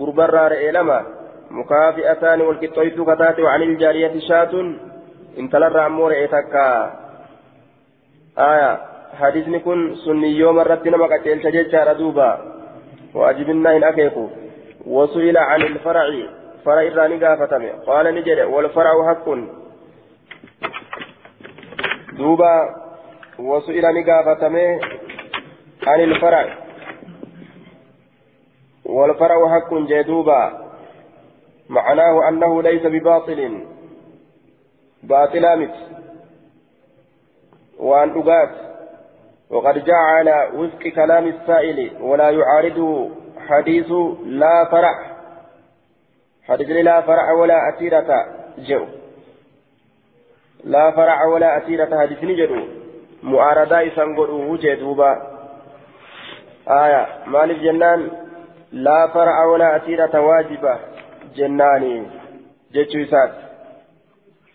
[0.00, 1.06] غربرار إلما
[1.50, 4.52] مكافئتان والكتويت كتات وعن الجارية شات
[5.38, 6.68] إن تلر أمور إتكا
[8.38, 8.70] آية
[9.20, 12.30] حديثني كن سني يوم الرتنا ما قتل تجيشار دوبا
[13.14, 14.28] واجبنا إن أكيكو
[14.86, 16.06] وسئل عن الفرع
[16.64, 19.26] فرع الراني قافتم قال نجد والفرع حق
[22.18, 22.54] دوبا
[23.38, 24.56] وسئل نقافتم
[25.86, 26.58] عن الفرع
[28.84, 30.42] والفرع حق جدوبا
[31.68, 33.40] معناه أنه ليس بباطل
[35.08, 35.74] باطلا مت.
[37.78, 38.54] وأن أقات
[39.50, 43.10] وقد جاء على وفق كلام السائل ولا يعارضه
[43.48, 43.92] حديث
[44.24, 44.94] لا فرع
[46.48, 48.26] حديث لا فرع ولا أتيرة
[48.58, 48.86] جو
[50.64, 52.60] لا فرع ولا أتيرة حديث نجدو
[53.22, 55.12] معارضة يسنقلوه جدوبا
[56.68, 57.06] آية.
[57.26, 58.10] مالك جنان
[58.72, 60.78] لا فرع ولا أتيرة واجبة.
[61.36, 62.06] جناني.
[62.72, 63.45] جتشو إسات.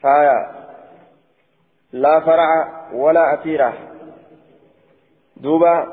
[0.06, 0.50] آية
[1.94, 2.50] لا فرع
[2.94, 3.74] ولا أتيرة
[5.38, 5.88] دوبا.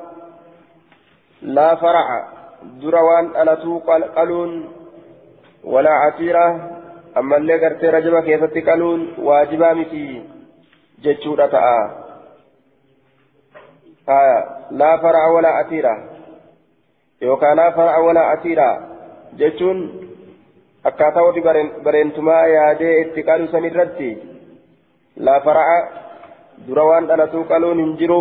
[1.42, 2.28] لا فرع.
[2.62, 3.78] دروان ألتو
[4.16, 4.72] قلون.
[5.64, 6.70] ولا عتيرة
[7.16, 10.22] أما اللي قرتي رجبا كيف تقلون واجبا متي
[11.02, 11.90] جتشورة تآ
[14.08, 16.04] آية لا فرع ولا عتيرة
[17.22, 18.88] يوكا لا فرع ولا عتيرة
[19.32, 20.07] جتشون.
[20.84, 21.42] Akkaataa warri
[21.84, 24.10] bareentumaa yaadee itti qalu san irratti
[25.26, 25.78] laa fara'a
[26.66, 28.20] dura waan dhalatuu qaluun hin jiru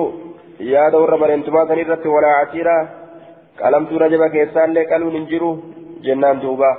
[0.74, 2.78] yaada warra bareentumaa san irratti walaa casiira
[3.62, 5.52] qalamtuu rajaba keessaallee qaluun hin jiru
[6.08, 6.72] jennaan duuba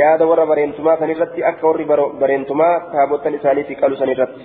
[0.00, 1.88] yaada warra bareentumaa san irratti akka warri
[2.20, 4.44] bareentumaa taabottan isaaniitti qalu san irratti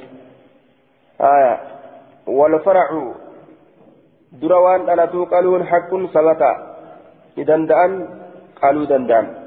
[2.40, 3.04] walfaracu
[4.42, 6.52] dura waan dhalatuu qaluun haqqun sabata
[7.36, 7.94] ni danda'an
[8.62, 9.41] qaluu danda'an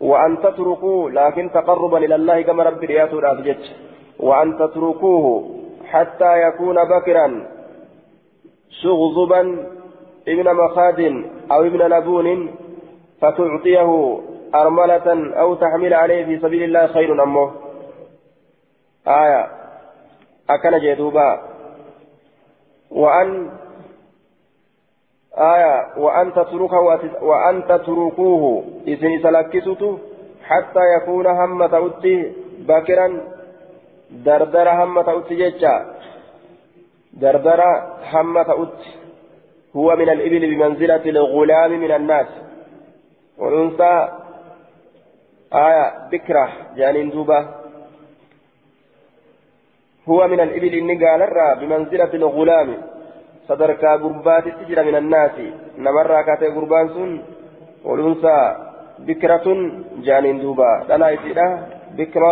[0.00, 3.58] وأن تتركوه لكن تقربا إلى الله كما رب رياته الأفجج
[4.18, 5.50] وأن تتركوه
[5.84, 7.46] حتى يكون بكرا
[8.82, 9.40] شغضبا
[10.28, 12.50] ابن مخاد أو ابن لبون
[13.20, 14.20] فتعطيه
[14.54, 17.52] أرملة أو تحمل عليه في سبيل الله خير أمه.
[19.08, 19.46] آية.
[20.50, 21.40] أكن جدوبا
[22.90, 23.50] وأن
[25.38, 26.80] آية وأن تتركه
[27.22, 28.64] وأن تتركوه.
[28.86, 29.98] إذن سلكسته
[30.44, 33.20] حتى يكون هم تؤتي باكرا
[34.10, 35.94] دردر هم تؤتي جيتشا
[37.12, 37.60] دردر
[38.12, 38.90] هم تؤتي
[39.76, 42.26] هو من الإبل بمنزلة الغلام من الناس.
[43.38, 44.08] والأنثى.
[45.54, 47.48] آية بكرة جانين دوبة.
[50.08, 51.20] هو من الإبل إني قال
[51.60, 52.89] بمنزلة الغلام.
[53.50, 55.46] Sadarkaa gurbaatitti jira min annaasi
[55.86, 57.12] namarraa kaatee gurbaan sun
[57.88, 58.42] walunsaa
[59.06, 59.60] bikratun
[60.06, 61.46] jaaniin duuba dhalaa isiidha
[61.98, 62.30] bikra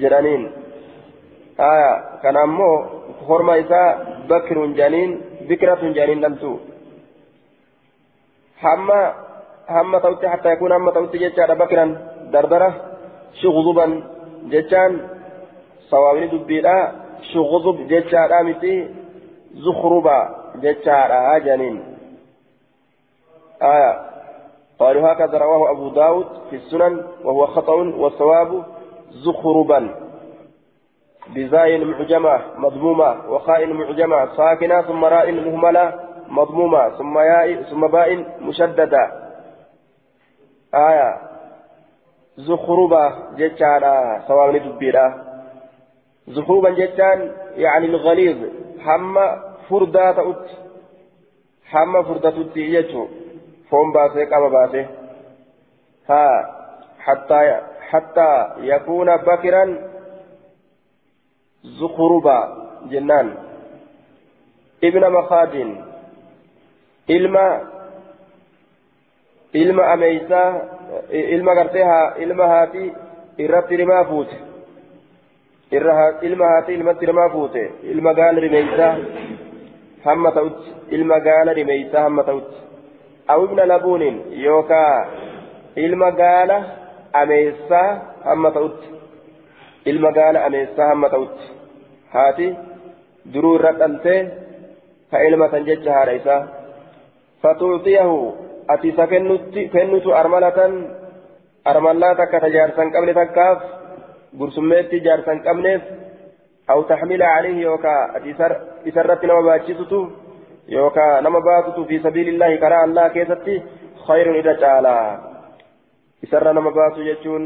[0.00, 0.44] jedhaniin
[1.70, 2.74] aya kana ammoo
[3.28, 3.88] horma isaa
[4.28, 5.10] bakirun jaaniin
[5.48, 6.52] bikratun jaaniin dhaltu
[8.64, 9.00] hamma
[9.76, 11.90] hamma ta'utti hatta yakuun hamma ta'utti jechaadha bakiran
[12.32, 12.70] dardara
[13.40, 13.92] shuguzuban
[14.52, 14.92] jechaan
[15.90, 16.76] sawaabni dubbiidha
[17.32, 18.74] shuguzub jechaadha miti
[19.54, 21.96] زخربا جتشارا جنين.
[23.62, 24.10] آية.
[24.78, 28.64] قالوا هكذا رواه أبو داود في السنن وهو خطأ والصواب
[29.10, 29.94] زخربا.
[31.36, 35.94] بزاي معجمة مضمومة وخاء معجمة ساكنة ثم راء مهملة
[36.28, 39.12] مضمومة ثم ياء ثم باء مشددة.
[40.74, 41.16] آية.
[42.36, 45.24] زخربة جتشارا سواء ندبيرا
[46.28, 48.60] زخربا جتان يعني الغليظ.
[49.68, 50.54] Furdaa ta'utti
[51.72, 53.08] hamma furdatutti jechuun
[53.70, 54.88] foon baasee qaba baasee
[56.08, 56.36] haa
[57.06, 57.44] hattaa
[57.90, 59.78] hattaa yakuuna bakiran
[61.78, 62.36] zukuruba
[62.90, 63.28] jennaan
[64.82, 65.70] ibna makaadin
[67.08, 67.46] ilma
[69.62, 70.50] ilma ameysaa
[71.10, 72.92] ilma gartee haa ilma haati
[73.38, 74.36] irratti rimaa fuute
[75.70, 77.62] ilma haati ilmatti namaa fuute.
[77.82, 78.96] Ilma gaala rimeysaa
[80.04, 80.70] hamma ta'utti.
[80.90, 82.56] Ilma gaala rimeysaa hamma ta'utti.
[83.28, 85.06] Aw ibna labuunin yookaa
[85.76, 86.56] ilma gaala
[87.22, 87.88] ameessaa
[88.24, 88.88] hamma ta'utti.
[89.86, 91.50] Ilma gaala ameessaa hamma ta'utti.
[92.14, 92.48] Haati
[93.32, 94.20] duruu irra dhaltee
[95.10, 96.42] ka ilma tan jecha haadha isaa.
[97.42, 98.16] Fatuuxiyahu
[98.68, 99.06] ati isa
[99.72, 100.72] kennutu armalatan
[101.64, 103.79] armallaa takka tajaarsan qabne takkaaf
[104.38, 105.82] قرسميتي جارسا قمنيف
[106.70, 107.94] أو تحمل عليه يوكا
[108.88, 110.00] إسرت نما باتشتتو
[110.68, 113.62] يوكا نما باتتو في سبيل الله كرا الله كيستي
[114.06, 114.96] خير إذا تعالى
[116.24, 117.42] إسر نما باتو يجون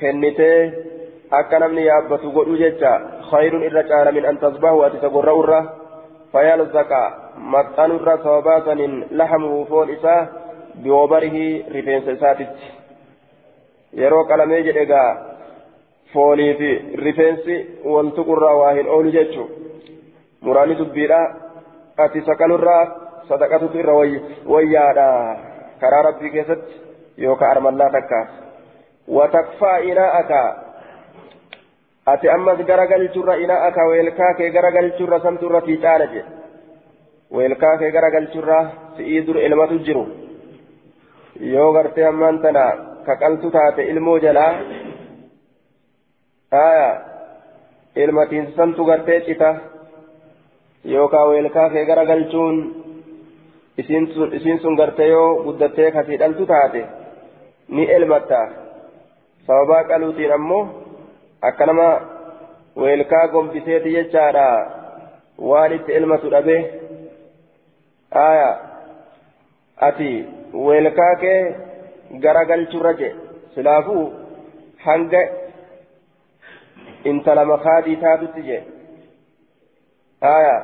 [0.00, 0.72] كنتي
[1.30, 5.60] akka namni yaabbatu godhu jecha khayrun irra caala min an tasbahu ati sagorra urra
[6.32, 7.02] fayalzaqa
[7.54, 10.26] maxxanurra sababaa sanin lahamuhu foon isaa
[10.82, 12.66] biwobarihi rifeensa isaatitti
[14.02, 15.10] yeroo qalamee jedhe gaa
[16.12, 16.70] foonii fi
[17.04, 17.56] rifeensi
[17.94, 19.44] waltuqurraa waa hin oolu jechu
[20.40, 21.20] muraani dubbiidha.
[22.04, 22.84] Ati saqalurraa
[23.28, 23.94] sadaqatutu irra
[24.52, 25.06] wayyaadha.
[25.80, 26.74] Karaa rabbii keessatti
[27.24, 28.28] yookaan armallaa takkaas.
[29.16, 30.40] Watakfaa inaa'aka
[32.12, 36.28] ati ammas garagalchurra inaa'aka weelkaa kee garagalchurra samturra fiicaala jedhe
[37.36, 38.58] weelkaa kee garagalchurra
[38.96, 40.04] si'ii dur ilmatu jiru.
[41.52, 42.64] Yoo gartee ammaan tana
[43.06, 44.52] kaqaltu taate ilmoo jalaa
[46.52, 47.00] aya
[47.96, 49.54] ilmatiin santu gartee cita
[50.92, 52.56] yookaan weelkaa kee garagalchuun
[53.78, 56.82] isiin sun gartee yoo guddattee kasii dhaltu taate
[57.68, 58.40] ni elmatta
[59.46, 60.62] sababaa qaluutiin ammoo
[61.48, 61.88] akka nama
[62.76, 64.46] weelkaa gombiseeti jechaadha
[65.50, 66.56] waan itti elmatu dhabe
[68.26, 68.50] aya
[69.88, 70.10] ati
[70.66, 71.40] weelkaa kee
[72.24, 73.14] garagalchurra je
[73.54, 74.04] silaafuu
[74.86, 75.22] hanga
[77.04, 78.58] intala makaadii taatutti je
[80.20, 80.56] aya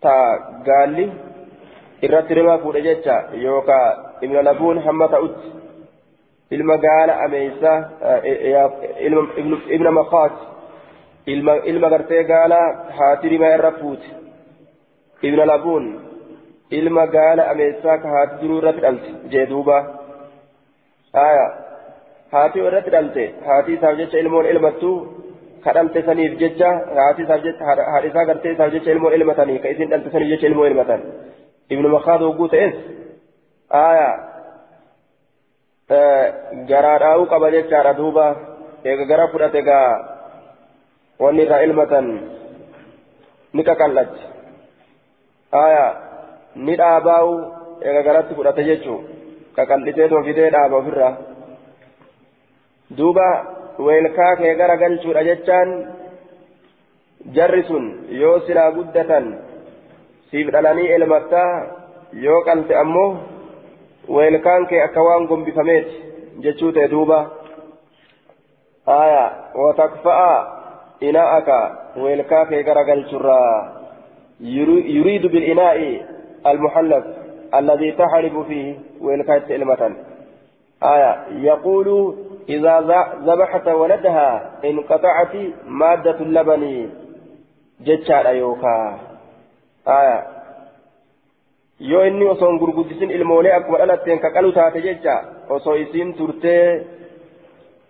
[0.00, 0.14] ta
[0.68, 1.12] gaalli
[2.02, 3.86] irratti rimaa fuudhe jecha yookaa
[4.22, 5.52] ibna labuun hamma ta'utti
[6.50, 7.72] ilma gaala ameeysa
[9.76, 10.32] ibna makaat
[11.72, 12.58] ilma gartee gaala
[12.98, 14.08] haati rimaa irra fuute
[15.22, 15.86] ibna labuun
[16.70, 19.78] ilma gaala ameessaa ka haati duruu irratti dhalte jee duuba
[21.26, 21.46] aya
[22.34, 24.90] haati irratti dhalte haati isaaf jecha ilmoon ilmattu
[25.64, 29.68] ka dhalte saniif jecha haati isaaf jecha haadha isaa gartee isaaf jecha ilmoon ilmatanii ka
[29.74, 31.00] isin dhalte saniif jecha ilmoo ilmatan
[31.74, 32.74] ibnu makaat hogguu ta'es
[33.84, 34.08] aya
[36.70, 38.26] garaa dhaa'uu qaba jechaadha duuba
[38.90, 39.88] eega gara fudhate gaa
[41.24, 42.06] wanni irraa ilmatan
[43.54, 44.22] ni qaqallatti
[45.64, 45.84] aya
[46.66, 47.32] ni dhaabaa'u
[47.88, 48.98] eega garatti fudhate jechuu
[49.56, 51.12] qaqal'isee too fidee dhaaba ofirraa
[52.90, 53.28] duuba
[53.86, 55.70] weelkaa kee gara galchuudha jechaan
[57.36, 57.84] jarri sun
[58.22, 59.26] yoo silaa guddatan
[60.30, 61.52] siif dhalanii elmattaa
[62.26, 63.10] yoo qalte ammoo
[64.16, 66.02] weelkaan kee akka waan gombifameeti
[66.46, 67.18] jechuu ta'e duuba
[68.86, 69.24] aya
[69.64, 70.32] watakfa'a
[71.10, 71.58] inaa'aka
[72.02, 73.54] weelkaa kee gara galchurraa
[74.40, 75.92] yuriidu bil'inaa'i
[76.46, 77.04] المحلف
[77.54, 79.96] الذي تحلب فيه ويلكات إلمة
[80.82, 82.16] آية يقول
[82.48, 82.74] إذا
[83.26, 85.34] ذبحت ولدها انقطعت
[85.66, 86.90] مادة اللبن
[87.80, 88.98] جتشار أيوكا
[89.88, 90.18] آية
[91.80, 95.14] yoo inni osoo hin gurguddisin ilmoolee akkuma dhalatteen kaqalu taate jecha
[95.48, 96.86] osoo isiin turtee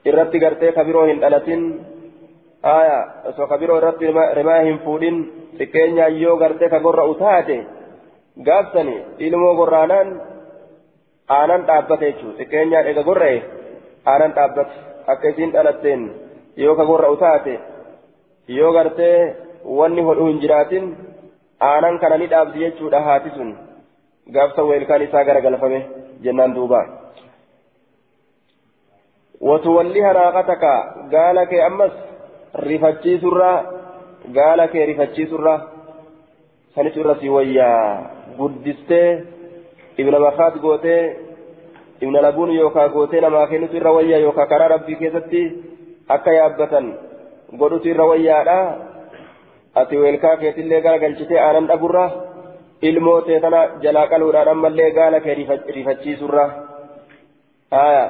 [0.05, 1.63] irratti gartee kabiroo hin dhalatin
[2.63, 2.99] aya
[3.31, 4.07] osoo kabiroo irratti
[4.39, 5.17] rimaa hin fuudhin
[5.59, 7.57] xiqqeenyaan yoo gartee ka gorra'u taate
[8.47, 10.09] gaafsani ilmoo gorraanaan
[11.39, 13.39] aanan dhaabbate jechuudha xiqqeenyaan ega gorra'e
[14.13, 14.75] aanan dhaabbate
[15.13, 16.03] akka isiin dhalatteen
[16.65, 17.55] yoo ka gorra'u taate
[18.59, 19.19] yoo gartee
[19.79, 20.91] wanni hodhu hin jiraatin
[21.71, 23.51] aanan kana ni dhaabdi jechuudha haati sun
[24.35, 25.81] gaafsa weelkaan isaa garagalfame
[26.27, 26.83] jennaan duuba
[29.41, 30.65] وتوليها ناقتك
[31.15, 31.93] قال كي أمس
[32.57, 33.53] رفتشي سرة
[34.37, 35.55] قال كي رفتشي سرة
[36.75, 37.71] سنت الرسي ويا
[38.39, 39.23] guddistee
[40.01, 41.03] ibna makaat gootee
[42.03, 45.43] ibna labuun yookaa gootee namaa kennutu irra wayyaa yookaa karaa rabbii keessatti
[46.17, 46.87] akka yaabbatan
[47.61, 48.59] godhutu irra wayyaadha
[49.81, 52.05] ati weelkaa keetillee gara galchitee aanan dhaburra
[52.89, 55.35] ilmoo teetana jalaa qaluudhaan ammallee gaala kee
[55.77, 56.45] rifachiisurra
[57.85, 58.05] aya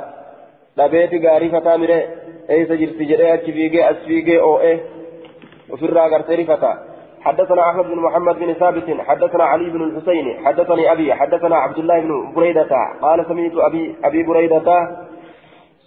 [0.78, 1.98] dhabeeti gaarii fataa mire
[2.54, 4.72] eeysa jirti jedhee achi fiigee as fiigee oo'e
[5.74, 6.70] ofirraa gartee rifata
[7.24, 12.00] حدثنا أحمد بن محمد بن ثابت حدثنا علي بن الحسين حدثني أبي حدثنا عبد الله
[12.00, 12.68] بن بريدة
[13.02, 14.96] قال سمعت أبي أبي بريدة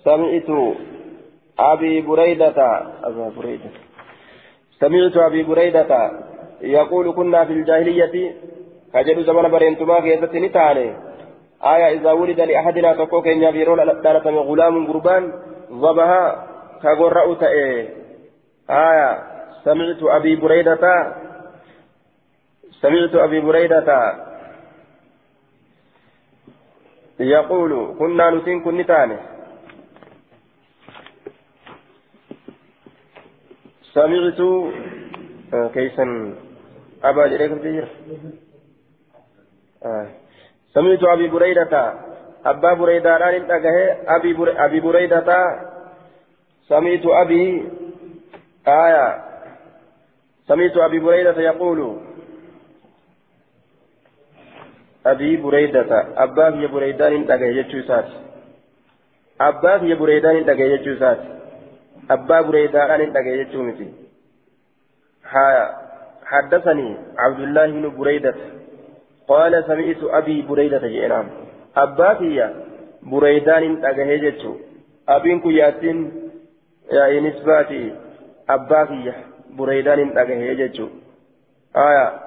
[0.04, 0.76] سمعت
[1.60, 3.70] أبي بريدة أبا بريدة
[4.80, 6.12] سمعت أبي بريدة
[6.62, 8.36] يقول كنا في الجاهلية
[8.94, 10.94] كجد زمن برينتما كيست نتاني.
[11.64, 15.34] آية إذا ولد لأحدنا تقوك إن يبيرون دالة غلام قربان
[15.72, 16.48] ضبها
[16.84, 17.38] كقرأ
[18.70, 19.20] آية
[19.66, 21.14] سمعت أبي بريدة
[22.82, 24.16] سمعت أبي بريدة
[27.20, 29.18] يقول كنا نسين كن تاني
[33.94, 34.40] سمعت
[35.54, 36.36] آه كيسا
[37.04, 37.88] أبا جريك بجير
[39.86, 40.08] آه
[40.74, 41.94] سمعت أبي بريدة
[42.46, 43.52] أبا بريدة ران
[44.08, 44.32] أبي
[44.66, 45.20] أبي بريدة
[46.68, 47.70] سمعت أبي
[48.68, 49.24] آية
[50.48, 52.07] سمعت أبي بريدة يقول
[55.12, 55.92] أبي بريدة
[56.24, 58.08] أبا في بريدان دقى يجوسات
[59.42, 61.20] أبا في بريدان دقى يجوسات
[62.12, 63.88] أبا بريدان دقى يجومتي
[66.26, 68.36] حدثني عبد الله بن بريدة
[69.28, 71.28] قال سمعت أبي بريدة جئنام
[71.78, 72.50] أبا في
[73.04, 74.56] بريدان دقى يجوسات
[75.10, 76.00] أبين كياتين
[76.92, 77.96] يا نسباتي
[78.50, 79.14] أبا في
[79.58, 80.00] بريدان
[80.42, 80.90] يجوسات
[81.76, 82.27] آية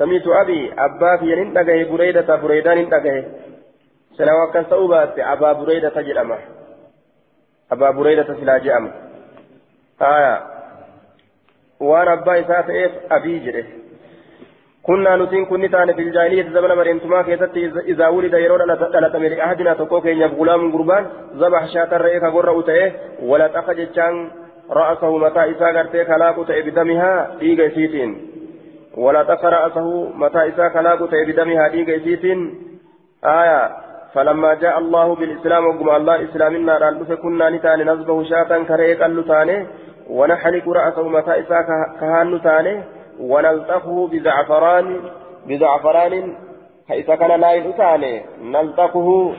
[0.00, 3.24] سميت أبي أبا في ين دقه بريدة بريدان دقه.
[4.16, 6.38] سنوا كان سوبات أبا بريدة جرمه
[7.72, 8.92] أبا بريدة سلا جأم
[10.02, 10.42] آية
[11.80, 13.64] وأنا أبا إسات إيف أبي جره
[14.82, 17.56] كنا نسين كن تان في الجاهلية زمن مريمتما كيست
[17.92, 21.06] إذا ولد يرون أن تمر أحدنا تقوك إن غلام قربان.
[21.36, 22.92] ذبح شاة الرئيك قرأ تأيه
[23.22, 24.30] ولا تخجل
[24.70, 27.36] رأسه متى إسا قرتي خلاق تأيه بدمها.
[27.42, 28.29] إيغا سيتين.
[28.96, 32.38] ولا تقر رأسه متى إسا كلاكو بدمها ديك إسيتين
[33.24, 33.70] آية
[34.14, 39.66] فلما جاء الله بالإسلام وقم الله إسلامنا رأى كنا نتاني نصبه شاة كريك اللتاني
[40.10, 41.58] ونحلق رأسه متى إسا
[42.00, 42.82] كهان تاني.
[43.20, 45.00] ونلطخه بزعفران
[45.48, 46.36] بزعفران
[46.88, 49.32] كإسا كان لا يلتاني نلطخه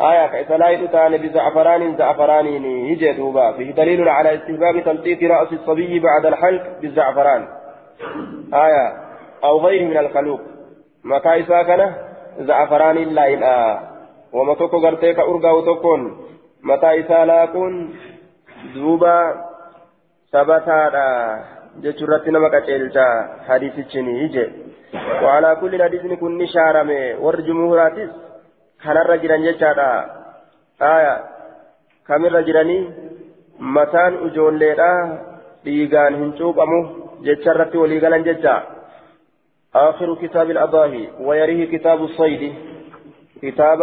[0.00, 3.52] آية كإسا لا يلتاني بزعفران زعفران يجي دوبا.
[3.52, 7.48] فيه دليل على استهباب تلطيق رأس الصبي بعد الحلق بالزعفران.
[8.54, 8.86] آية
[9.44, 10.40] أو غيره من الخلوق
[11.04, 11.94] متى إسا كان؟
[12.38, 13.80] زعفران الله إلا
[14.32, 16.02] وما توكو غرتيك أرغا وتوكون.
[16.62, 17.94] متى إسا لاكون
[18.74, 19.16] دوبا
[20.32, 20.78] ثبتا
[21.82, 23.06] جتشرت نمك أجلتا
[23.48, 24.46] حديث الشني يجي
[25.22, 27.14] وعلى كل حديث كن نشارمي.
[27.14, 28.10] ورجمهوراتيس
[28.82, 29.90] كان الرجل جتشادا
[30.82, 31.14] آية.
[32.06, 32.78] كم الرجلني
[33.58, 34.92] متان أجوليدا
[35.64, 38.62] dhiigaan hin cuuphamu irratti walii galan jecha
[39.74, 42.54] آخر كتاب الأضاحي ويريه كتاب الصيد.
[43.42, 43.80] كتاب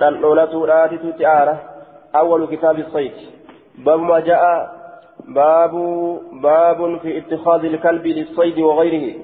[0.00, 1.58] دلولة راتي تعالى
[2.16, 3.12] أول كتاب الصيد.
[3.78, 4.44] باب ما جاء.
[5.28, 5.72] باب
[6.42, 9.14] باب في اتخاذ الكلب للصيد وغيره.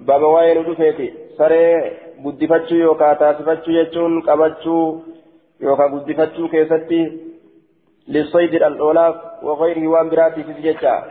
[0.00, 1.92] باب وين دفيتي سري
[2.24, 5.04] guddifachu yookaan taasifachuu jechuun qabachuu
[5.60, 7.00] yookaan guddifachuu keessatti
[8.08, 11.04] للصيد الأولاف وغيره وان براتي في جتا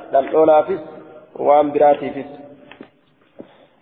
[1.36, 2.25] وان براتي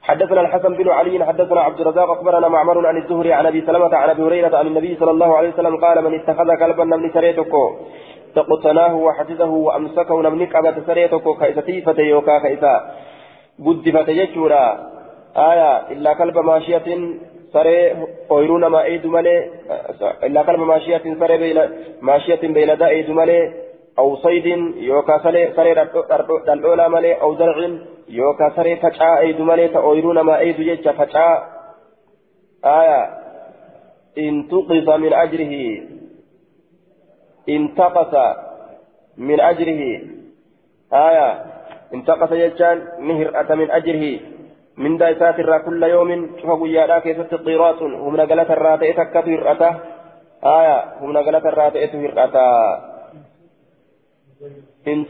[0.01, 4.09] حدثنا الحسن بن علي حدثنا عبد الرزاق أخبرنا معمر عن الزهري عن أبي سلمة عن
[4.09, 7.75] أبي هريرة عن النبي صلى الله عليه وسلم قال من اتخذ كلبا نمني سريتكو
[8.35, 12.73] تقتناه وحفظه وأمسكه نمني قبت سريتكو كايستي فتيوكا كايسا
[13.65, 14.65] قد فتيجورا
[15.35, 16.87] آية إلا كلب ماشية
[17.53, 17.95] saree
[18.29, 19.37] ooyiruu namaa eedu malee
[20.27, 21.53] illaa kalma maashiyatiin saree
[22.09, 23.41] maashiyatiin beeyladaa eedu malee
[23.99, 24.45] أو صيد
[24.77, 25.73] يوكا سري سري
[26.47, 27.69] دلولا مالي أو زرع
[28.09, 31.57] يوكا سري فجاء أيد مالي تأويرون ما أيد يجا فجاء.
[32.65, 33.01] آية.
[34.17, 35.83] انتقص من أجره.
[37.49, 38.13] انتقص
[39.17, 40.01] من أجره.
[40.93, 41.45] آية.
[41.93, 44.19] انتقص يجان نهر من أجره.
[44.77, 49.75] من دايسات الرا كل يوم شوف ويادا كيف قيراط هم نقلت الراتئ تكت هرأته
[50.45, 50.83] آية.
[51.01, 52.96] هم نقلت الراتئ هرأته إن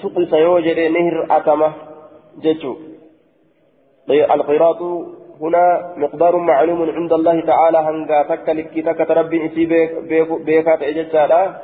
[0.01, 1.73] تقص يوجد نهر أتمة
[2.43, 2.75] جتشو.
[4.09, 4.82] القيراط
[5.41, 9.65] هنا مقدار معلوم عند الله تعالى هنغا تك لكي تك تربي إسي
[10.45, 11.61] بيكات إجتشا.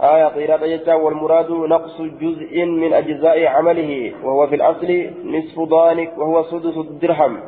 [0.00, 0.94] آية قيراط إجتشا.
[0.94, 7.40] والمراد نقص جزء من أجزاء عمله وهو في الأصل نصف ضانك وهو سدس الدرهم.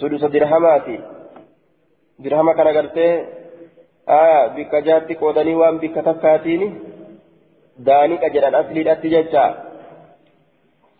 [0.00, 0.86] سدس درهمات
[2.18, 3.24] درهم كان قرتي.
[4.08, 5.78] آية بك جاتك ودني وان
[7.84, 9.54] تكاتيني دانك جران أصلي أتججا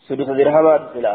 [0.09, 1.14] سدس درهمات سلا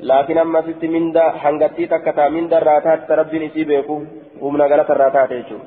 [0.00, 3.96] لكن أما ست من دا حنغتي تكتا من دا راتات ربي نسي بيكو
[4.40, 5.58] ومن غلط الراتات يجو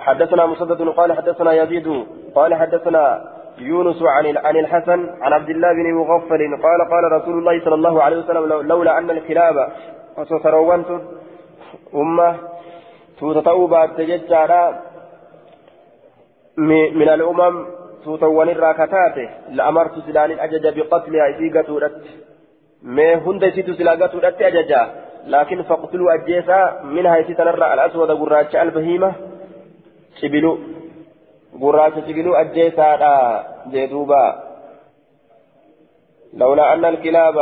[0.00, 1.88] حدثنا مسدد قال حدثنا يزيد
[2.34, 3.04] قال حدثنا
[3.58, 8.02] يونس عن عن الحسن عن عبد الله بن مغفل قال قال رسول الله صلى الله
[8.02, 9.56] عليه وسلم لولا أن الكلاب
[10.16, 10.90] فسروانت
[11.94, 12.36] أمة
[13.18, 14.82] توتتوبا تججارا
[16.56, 17.08] من
[18.04, 19.16] توتوان الراكتات
[19.50, 21.90] لأمرت سلان أجج بقتلها إسيقة
[22.82, 24.12] ما هند سيت سلاقة
[24.48, 24.82] أججا
[25.26, 29.12] لكن فاقتلوا أجيسا منها يسيتنرى الأسود قراج البهيمة
[30.20, 30.52] cibilu.
[31.60, 33.14] Gurraacha cibilu ajjeesaadha
[33.72, 34.46] jee duuba.
[36.34, 37.36] لولا أن الكلاب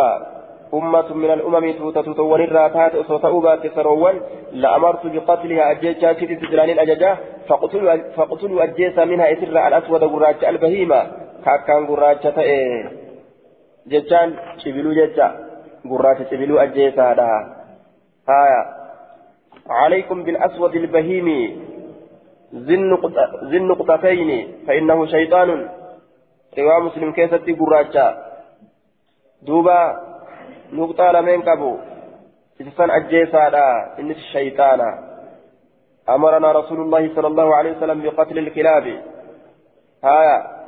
[0.74, 4.20] أمة من الأمم توتة ونراتات أصوتأوبات سروان
[4.52, 7.16] لأمرت بقتلها أجيشا شتي سجلان الأججة
[7.48, 11.00] فقتلوا, فقتلوا أجيسا منها إسر الأسود قراج البهيمة.
[11.44, 12.88] كاكان قراج تأي
[13.86, 15.28] جتان شبلو جتا
[15.90, 17.38] قراج شبلو أجيسا لها
[18.28, 18.62] هايا
[19.70, 21.28] عليكم بالأسود البهيم.
[23.50, 24.30] ذي النقطتين
[24.66, 25.68] فإنه شيطان.
[26.58, 28.06] رواية مسلم كيستي قراجا
[29.42, 30.07] دوبا
[30.72, 31.78] نقطة لمن قبو
[32.60, 34.80] إسسان أجيسادا إنس الشيطان
[36.08, 39.02] أمرنا رسول الله صلى الله عليه وسلم بقتل الكلاب
[40.04, 40.58] هايا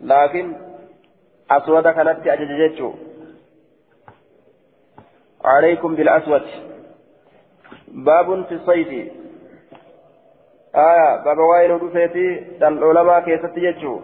[0.00, 0.56] لكن
[1.50, 2.92] أسود كانت أجججتشو
[5.44, 6.42] عليكم بالأسود
[7.88, 9.12] باب في الصيد
[10.76, 12.28] آية باب وين ودفيتي
[12.60, 14.00] دل العلماء كيف تججو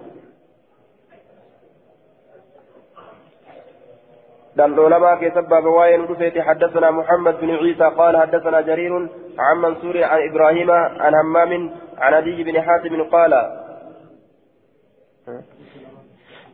[4.56, 10.28] دل علماء كسب بواين رفيت حدثنا محمد بن عيسى قال حدثنا جرير عن منصور عن
[10.28, 13.32] إبراهيم عن همام عن أبي بن حاتم قال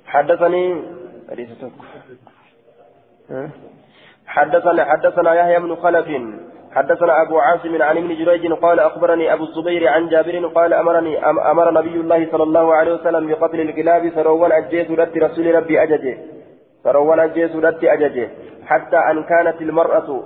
[0.07, 0.83] حدثني
[4.27, 6.07] حدثنا حدثنا يحيى بن خلف
[6.73, 11.71] حدثنا أبو عاصم عن ابن جريج قال أخبرني أبو الزبير عن جابر قال أمرني أمر
[11.79, 14.91] نبي الله صلى الله عليه وسلم بقتل الكلاب سروا أجيت
[15.25, 16.19] رسول ربي أججه.
[16.84, 18.26] سروان أجيسودatti ajaje
[18.66, 20.26] حتى أن كانت المرأة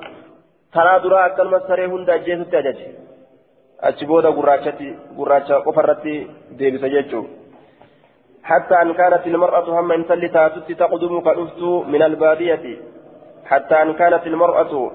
[0.73, 2.87] ترى درا أكلمة سري هند أجيسودtti ajaje
[3.87, 6.13] achi booda gurraachatti gurraacha qofarratti
[6.57, 7.27] deebisa jechuun
[8.49, 11.61] حتى أن كانت المرأة هم إن تاتت تقدم كأفت
[11.93, 12.77] من البادية
[13.45, 14.91] حتى أن كانت المرأة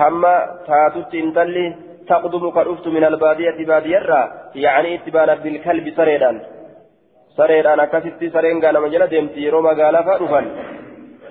[0.00, 0.22] هم
[0.66, 1.34] تاتت إن
[2.08, 6.40] تقدم كأفت من البادية بادية يعني اتبانا بالكلب سريدا
[7.36, 10.40] سريدا أكست سرين قال مجلة ديمتي يرو مقالة فأرفا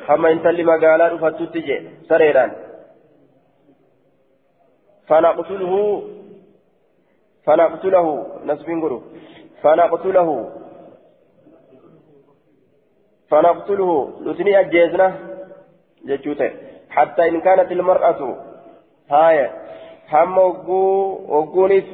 [0.08, 1.76] hamma intalli magaalaa dhufattutti je
[2.08, 2.52] sareedhaan.
[5.08, 6.02] فنقتله
[7.46, 8.06] فنقتله
[8.44, 9.02] نسبين قلو
[9.62, 10.28] فنقتله
[13.30, 13.90] فنقتله
[14.26, 15.08] نسني أجيزنا
[16.04, 16.50] جتشوته
[16.90, 18.36] حتى إن كانت المرأة
[19.10, 19.50] هاي
[20.12, 20.38] هم
[21.34, 21.84] وقونف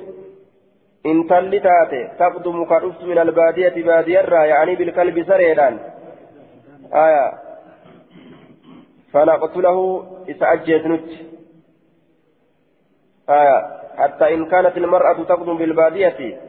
[1.07, 4.21] إن تلتاتي تقدم كرفت من البادية بادية
[4.53, 5.79] يعني بالكلب سريران
[6.95, 7.48] آية
[9.13, 11.09] فنقتله إسعجيت نت
[13.31, 13.59] آية
[13.97, 16.41] حتى إن كانت المرأة تقدم بالبادية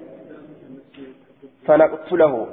[1.65, 2.47] فنقتله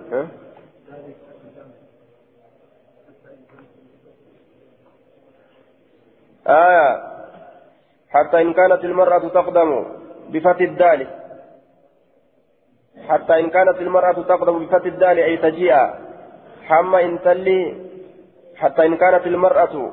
[6.49, 7.17] آية
[8.11, 9.87] حتى إن كانت المرأة تقدم
[10.29, 11.07] بفتح الدال.
[13.09, 15.77] حتى إن كانت المرأة تقدم بفتح الدال أي تجيء.
[16.63, 17.86] حما إن تلي
[18.57, 19.93] حتى إن كانت المرأة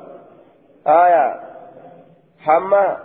[0.87, 1.39] آية
[2.39, 2.97] حما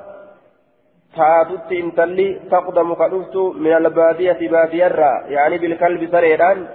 [1.16, 6.68] تاتت إن تلي تقدم كدفت من البادية باديرة يعني بالكلب سريران.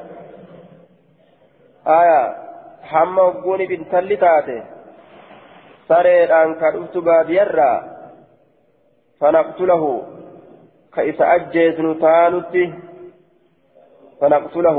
[1.88, 2.36] آية
[2.81, 4.63] حما وقوني بن تلي تاتي
[5.88, 7.71] سريران كدفت باديرة.
[9.19, 10.03] فنقتله
[10.95, 12.53] كيس أجيز نتانت
[14.21, 14.77] فنقتله.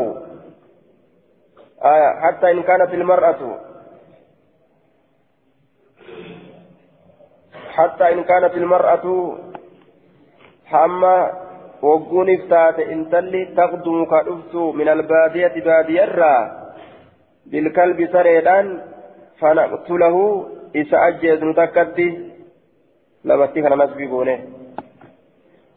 [1.85, 3.61] آية حتى إن كانت المرأة
[7.75, 9.37] حتى إن كانت المرأة
[10.67, 11.33] حما
[11.83, 16.37] وقون افتات إن تلي تقدم كأفت من البادية بادية الرا
[17.47, 18.81] بالكلب سريدان
[19.39, 20.17] فنقتله
[20.77, 22.09] إسا أجيز نتكتي
[23.25, 24.39] لبتي كان نسبي بونه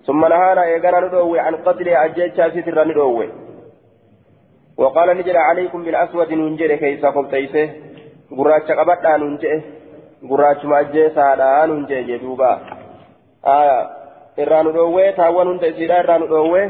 [0.05, 3.29] ثم نهانا إيقانا ندوي عن قتل أجيز شاسي ندوي
[4.77, 7.69] وقال نجري عليكم بالأسود ننجري كيسا قبتيسه
[8.37, 9.76] قراتش قبطان ننجري.
[10.22, 12.59] Gurraachuma ajjeesaadha nun jee duuba.
[14.38, 16.68] Irraa nu dhoowwee taawwan hunda isiidha irraa nu dhoowwee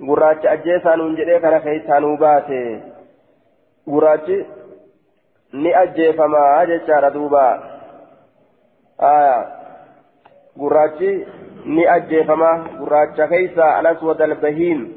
[0.00, 2.82] gurraacha ajjeesaa nun jedhee kana keessaa nuu baate.
[3.88, 4.46] Gurraachi
[5.52, 7.44] ni ajjeefamaa jechaadha duuba.
[10.58, 11.26] Gurraachi
[11.64, 14.88] ni ajjeefamaa gurraacha keessa alaswad albahiim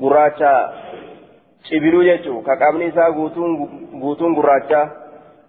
[0.00, 0.72] gurraacha
[1.68, 2.42] cibiluu jechuu.
[2.42, 4.90] Ka qaamni isaa guutuun gurraacha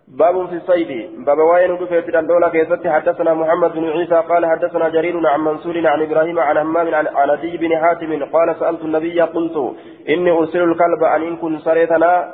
[0.07, 1.25] باب في الصيد.
[1.25, 6.01] باب وين دفيت الدولة كيست حدثنا محمد بن عيسى قال حدثنا جرير عن منصور عن
[6.01, 9.75] إبراهيم عن همام عن عدي بن حاتم قال سألت النبي قلت
[10.09, 12.33] إني أرسل الكلب أن إن كن سريتنا.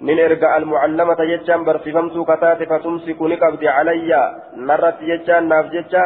[0.00, 4.12] من إرجع المعلمة جتشان برسفمت كتات فتمسك نقبض علي.
[4.56, 6.04] نرت جتشان ناف جتشا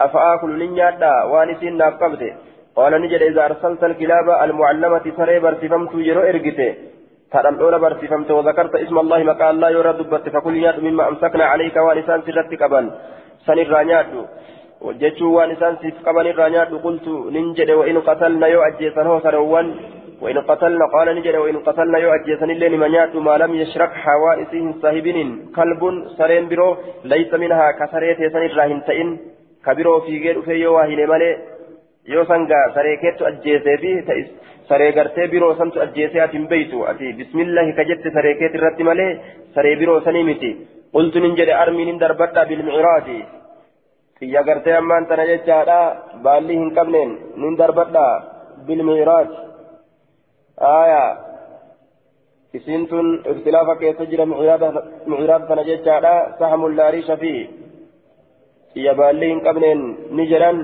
[0.00, 2.22] أفآكل نيادا وانسين ناف قبض
[2.76, 6.22] قال نجد إذا أرسلت الكلاب المعلمة سري برسفمت يرو
[7.32, 11.44] إرجته ترى الأولى برسيفمت وذكرت اسم الله مكان الله يرى دبت فكل ياد مما أمسكنا
[11.44, 12.90] عليك ولسان سرتك قبل.
[13.46, 14.06] سن الرانيات
[14.80, 19.66] وجدت ولسان سيف قبل الرانيات قلت ننجد وإن قتلنا يو أجيسن هو سروان
[20.22, 25.18] وإن قتلنا قال نجد وإن قتلنا يو أجيسن اللين منيات ما لم يشرك حوائسهم صاحبين
[25.56, 25.82] كلب
[26.18, 26.68] سرين برو
[27.12, 29.08] ليس منها كسريت سن الراهن تئن
[29.66, 31.30] كبرو في غير في يو واهن مالي
[32.12, 33.90] يو سنغا سريكيت أجيسي في
[34.68, 36.46] saree gartee biroo santu ajjeesee ati hin
[36.92, 39.10] ati bismillahi ka jette saree keet irratti malee
[39.54, 40.50] saree biroo sanii miti
[40.94, 43.18] qultu nin jedhe armiin hin darbadha bilmicraati
[44.18, 45.80] xiyya gartee ammaan tana jechaadha
[46.24, 47.10] baalli hin qabneen
[47.42, 48.06] nin darbadha
[48.66, 49.36] bilmicraati
[50.80, 51.02] aya
[52.58, 57.34] isiin tun iftilaafa keessa jira micraata tana jechaadha sahamun laarisha fi
[58.74, 59.80] xiyya baalli hin qabneen
[60.16, 60.58] ni jedhan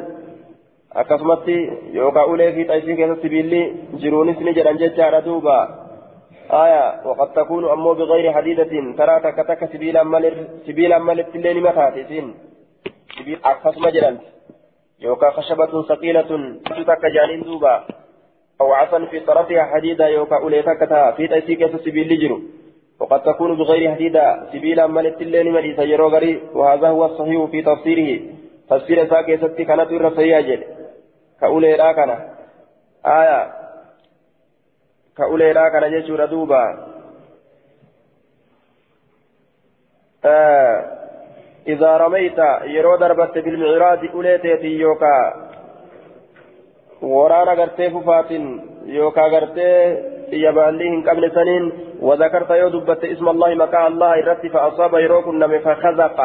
[0.95, 1.57] akkasumatti
[1.95, 3.61] yookaan ulee fi xaysii keessatti biilli
[4.01, 5.57] jiruunis ni jedhan jechaadha duuba
[6.62, 12.34] aya waqad takuunu ammoo bigayri hadiidatin taraa takka takka sibiilaan malitti illee nima taate isiin
[13.53, 14.20] akkasuma jedhan
[15.03, 16.51] yookaan khashabatun saqiilatun
[16.86, 17.74] takka jaaniin duuba
[18.61, 22.41] أو عصا في طرفها حديدة يوكا أوليتك في تأسي كيس سبيل لجرو
[23.01, 28.20] وقد تكون بغير حديدة سبيلا ملت الليل مليسا يروغري وهذا هو الصحيح في تفسيره
[28.70, 30.62] تفسير ساكي ستي كانت الرسيا جل
[31.41, 32.11] كأوليرا كان
[33.07, 33.53] آية
[35.16, 36.64] كأوليرا كان جيشورا دوبا
[40.24, 40.99] آه
[41.68, 45.49] إذا رميت يرو دربت بالمعراج أوليتي يوكا
[47.57, 48.47] gartee fufaatiin
[48.86, 49.76] yookaan gartee
[50.30, 56.18] xiyyabaallii hin qabne saniin وذكرت يو دبت اسم الله مكان الله الرتي فأصاب يروكن فخزق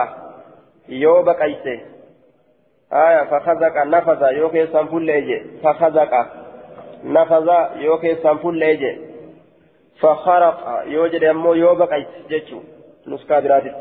[0.89, 1.80] يو بقيته
[2.94, 5.41] آية فخزق نفذ يوكي سنفل ليجي.
[5.64, 6.14] فخزق
[7.04, 9.14] نفذ يوكي سنفل ليجي.
[10.00, 12.60] فخرق يوجد أمو يو بقيت جتشو
[13.08, 13.76] نسكا براتت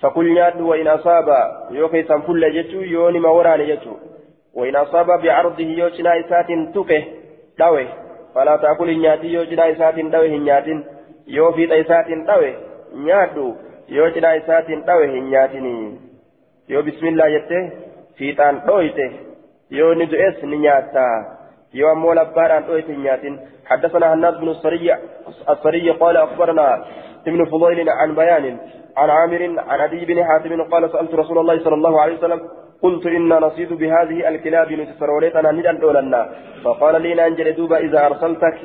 [0.00, 1.28] فكل وإن أصاب
[1.70, 3.94] يوكي سنفل ليجتشو يوني موراني جتشو
[4.54, 7.04] وإن أصاب بعرضه يوشنا إسات تكه
[7.58, 7.86] دوي
[8.34, 10.66] فلا تأكل نياتي يوشنا إسات دوي هنيات
[11.26, 12.54] يو في إسات دوي
[12.94, 13.54] نياتو
[13.88, 15.98] يوشنا إسات دوي هنياتني
[16.68, 16.82] يو.
[16.82, 17.70] بسم الله يته
[18.18, 19.06] fiixaan dhooyte
[19.78, 21.04] yoo ni du'es ni nyaata
[21.80, 23.36] yoo ammoo labbaadhaan dhooyte hin nyaatin.
[23.66, 24.96] حدثنا هناد بن السري
[25.50, 26.84] السري قال أخبرنا
[27.26, 28.58] ابن فضيل عن بيان
[28.96, 32.40] عن عامر عن أبي بن حاتم قال سألت رسول الله صلى الله عليه وسلم
[32.82, 36.20] قلت إنا نصيد بهذه الكلاب نتسروليتنا ندن دولنا
[36.64, 38.58] فقال لي نانجل دوبا إذا أرسلتك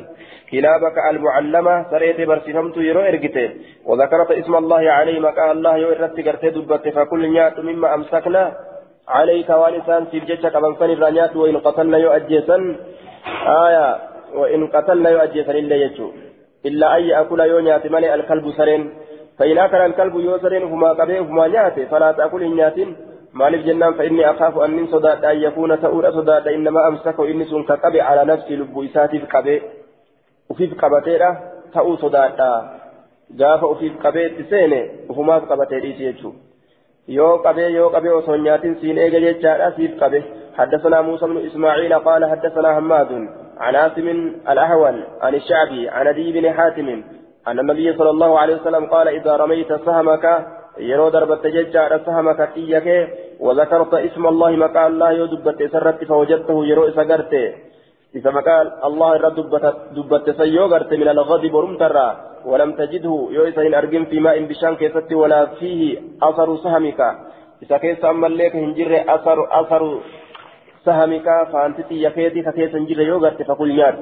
[0.52, 3.50] كلابك المعلمة سريت برسفمت يرو إرقته
[3.86, 8.43] وذكرت اسم الله عليه مكان الله يو إرتك دبت فكل نيات مما أمسكنا
[9.10, 12.57] عليك والسان سيف جتك من فن الرانيات وإن قتلنا يؤجيسا
[13.66, 13.97] آية
[14.36, 16.12] وإن قتلنا يؤجيسا إلا يجو.
[16.66, 18.93] إلا أن يأكل يونيات ملئ الكلب سرين.
[19.39, 21.80] فإن أكل الكلب يوسرين هما قبيه هما نيات.
[21.80, 22.78] فلا تأكل النيات
[23.34, 26.47] مالف جنان فإني أخاف أن من صداد أن يكون تؤر صداد.
[26.47, 29.62] إنما أمسك إني سن كقبي على نفسي لب إساتي في قبي.
[30.49, 31.38] وفي قبتيرا
[31.74, 32.39] تأو صداد.
[33.32, 36.34] جاف وفي قبي تسيني وهما في قبتيري يجو.
[37.18, 40.24] يو قبي يو قبي وصنيات سين إيجا جيتشارا سيف قبي
[40.57, 43.12] حدثنا موسى بن إسماعيل قال حدثنا هماد
[43.57, 44.07] عن عاصم
[44.51, 46.88] الأهول عن الشعبي عن أبي بن حاتم
[47.47, 50.26] أن النبي صلى الله عليه وسلم قال إذا رميت سهمك
[50.78, 52.88] يرو دربت جيتشارا سهمك تيك
[53.39, 57.34] وذكرت اسم الله مكان الله يو دبت سرت فوجدته يرو إسقرت
[58.16, 59.39] إذا مكان الله رد
[59.95, 60.68] دبت سيو
[61.01, 62.07] من الغضب رمترا
[62.45, 67.01] ولم تجده يوسين أرجم في ماء بشان كيست ولا فيه أثر سهمك.
[67.64, 69.99] إذا كيس أما لك هنجر أثر أثر
[70.86, 73.95] سهمك فأنت يكيدي كيس هنجر يوغرت فقل نار.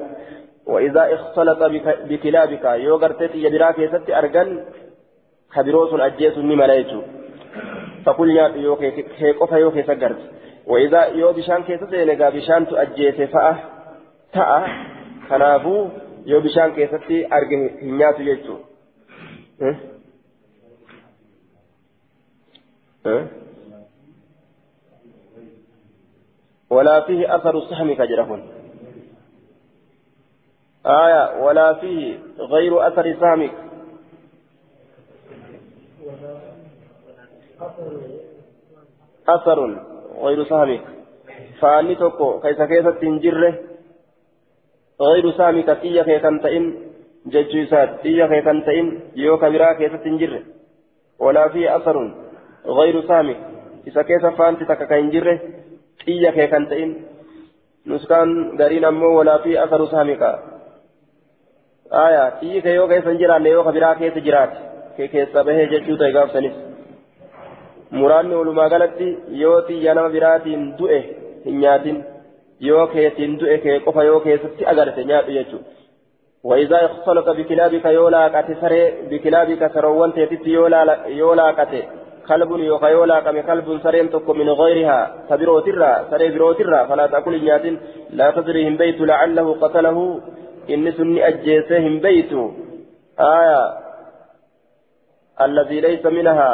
[0.66, 1.62] وإذا اختلط
[2.08, 4.64] بكلابك يوغرت يبرا كيست أرجن
[5.50, 7.00] خبروس أجيس نماليتو
[8.04, 10.20] فقل نار يوكي كيقف يوكي سجرت
[10.66, 13.56] وإذا يو بشان كيست ينقى بشان تؤجيس فأه
[14.32, 14.66] تأه
[15.28, 15.90] كنافو
[16.28, 18.64] yoo bishaan keessatti arge hin nyaatu jechuudha.
[26.70, 28.42] ولا فيه أثر السهم كجرهن
[30.86, 33.52] آية ولا فيه غير أثر سهمك
[39.28, 39.84] أثر
[40.22, 40.84] غير سهمك
[41.60, 43.67] فأني تكو كيس كيسة تنجره
[45.00, 46.74] غير سامي كتية كي كنتئن
[47.26, 50.42] ججيسات تية كي كنتئن يو كبيرا كي تنجر.
[51.18, 51.96] ولا في أثر
[52.66, 53.36] غير سامي.
[53.86, 55.38] إذا كيف فانت تكاكينجر
[56.06, 56.90] تية كي كنتئن
[57.86, 60.22] نسكان دارين أمو ولا في أثر سامك
[61.92, 64.52] آية تيك يو كيسا جران يو خبرا كيس جرات.
[64.96, 66.68] كي كيسا به جتشو تيقاف سنس.
[67.90, 69.06] muraanni walumaa galatti
[69.42, 70.98] yoo xiyya nama biraatiin du'e
[71.44, 72.04] hin nyaatin
[72.60, 75.78] yoo keetiin du'e kee qofa yoo keessatti agarte nyaadhu jechuudha.
[76.44, 81.72] وإذا اختلط بكلابك يولا قت سري بكلابك سروان تيتت يولا يولا قت
[82.28, 84.98] كلب يوكا يولا كم كلب سرين تكو من غيرها
[85.30, 87.64] تبرو ترى سري برو ترى فلا تأكل نيات
[88.10, 90.20] لا تدريهم بيت لعله قتله
[90.70, 92.32] إن سني أجيسهم بيت
[93.20, 93.62] آية
[95.40, 96.50] الذي ليس منها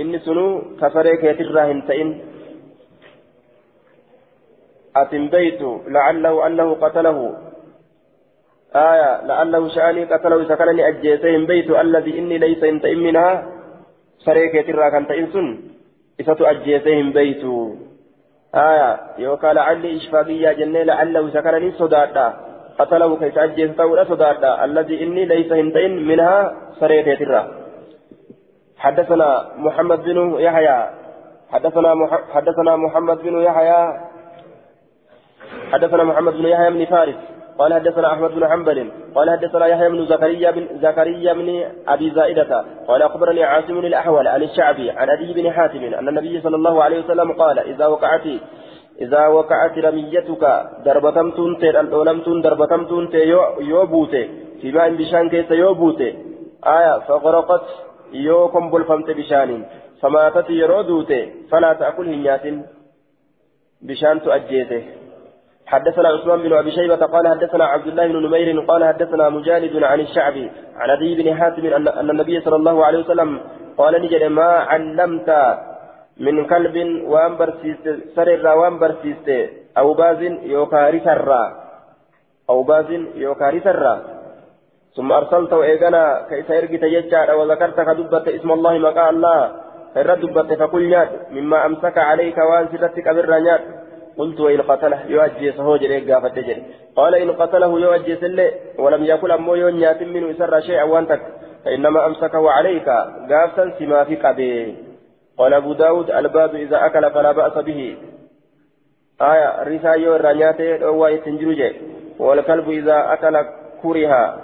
[0.00, 0.46] إن سنو
[0.80, 2.08] كفريك يترى تئن
[4.96, 7.18] أتم بيت لعله أنه قتله.
[8.76, 10.38] آية لعله شأني قتله.
[10.48, 13.46] سكنني أجيسهم بيت الذي إني ليس انت منها.
[14.26, 15.46] فريك يترى كان تئنسن
[16.20, 17.44] إساتو أجيسهم بيت
[18.54, 20.82] آية يوكا لعلي إشفاقية جنة.
[20.82, 22.26] لعله سكنني صدادا
[22.78, 27.42] قتله كيس أجيسته ولا صدادا الذي إني ليس انتئن منها فريك يترى.
[28.78, 30.80] حدثنا محمد بن يحيى.
[31.52, 32.12] حدثنا مح...
[32.34, 33.82] حدثنا محمد بن يحيى.
[35.74, 37.14] حدثنا محمد بن يحيى بن فارس
[37.58, 41.48] قال حدثنا أحمد بن حنبل قال حدثنا يحيى بن زكريا بن زكريا بن
[41.88, 46.56] أبي زائدة قال أخبرني عاصم الأحول عن الشعبي عن أبي بن حاتم أن النبي صلى
[46.56, 48.26] الله عليه وسلم قال إذا وقعت
[49.00, 50.44] إذا وقعت رميتك
[50.84, 54.14] دربتمتون تير الأولمتون دربتمتون تير يوبوت
[54.60, 56.00] في ماء بشان كيس يوبوت
[56.76, 57.66] آية فغرقت
[58.12, 59.50] يوكم بلفمت بشان
[60.00, 61.12] فماتت يرودوت
[61.50, 62.42] فلا تأكل هنيات
[63.82, 64.82] بشان تؤجيته.
[65.66, 70.00] حدثنا عثمان بن أبي شيبة قال حدثنا عبد الله بن نمير قال حدثنا مجالد عن
[70.00, 73.40] الشعبي عن أبي بن حاتم أن النبي صلى الله عليه وسلم
[73.78, 75.30] قال نجد ما علمت
[76.20, 77.86] من كلب وان برسيست
[78.16, 79.28] سرر وان برسيست
[79.78, 81.42] أو باز يوكاري سرا.
[82.50, 83.94] أو باز يوكاري سرا.
[84.96, 86.84] ثم أرسلت وايغنا كيف ارجت
[87.38, 89.52] وذكرت كدبت اسم الله مقال الله
[89.94, 93.08] فردبت فقل ناد مما أمسك عليك وان سرتك
[94.18, 96.62] قلت وإن قتله يؤجيس هو جري قافت جري
[96.96, 101.22] قال إن قتله يؤجيس اللي ولم يكن أمو يونيات منه يسر شيئا وانتك.
[101.64, 102.88] فإنما أمسكه عليك
[103.30, 104.76] قافتا سما في قبي.
[105.38, 107.96] قال أبو داود الباب إذا أكل فلا بأس به.
[109.22, 111.74] آية رسا يو رانياتي هو يتنجرج.
[112.18, 113.36] والكلب إذا أكل
[113.82, 114.40] كرها.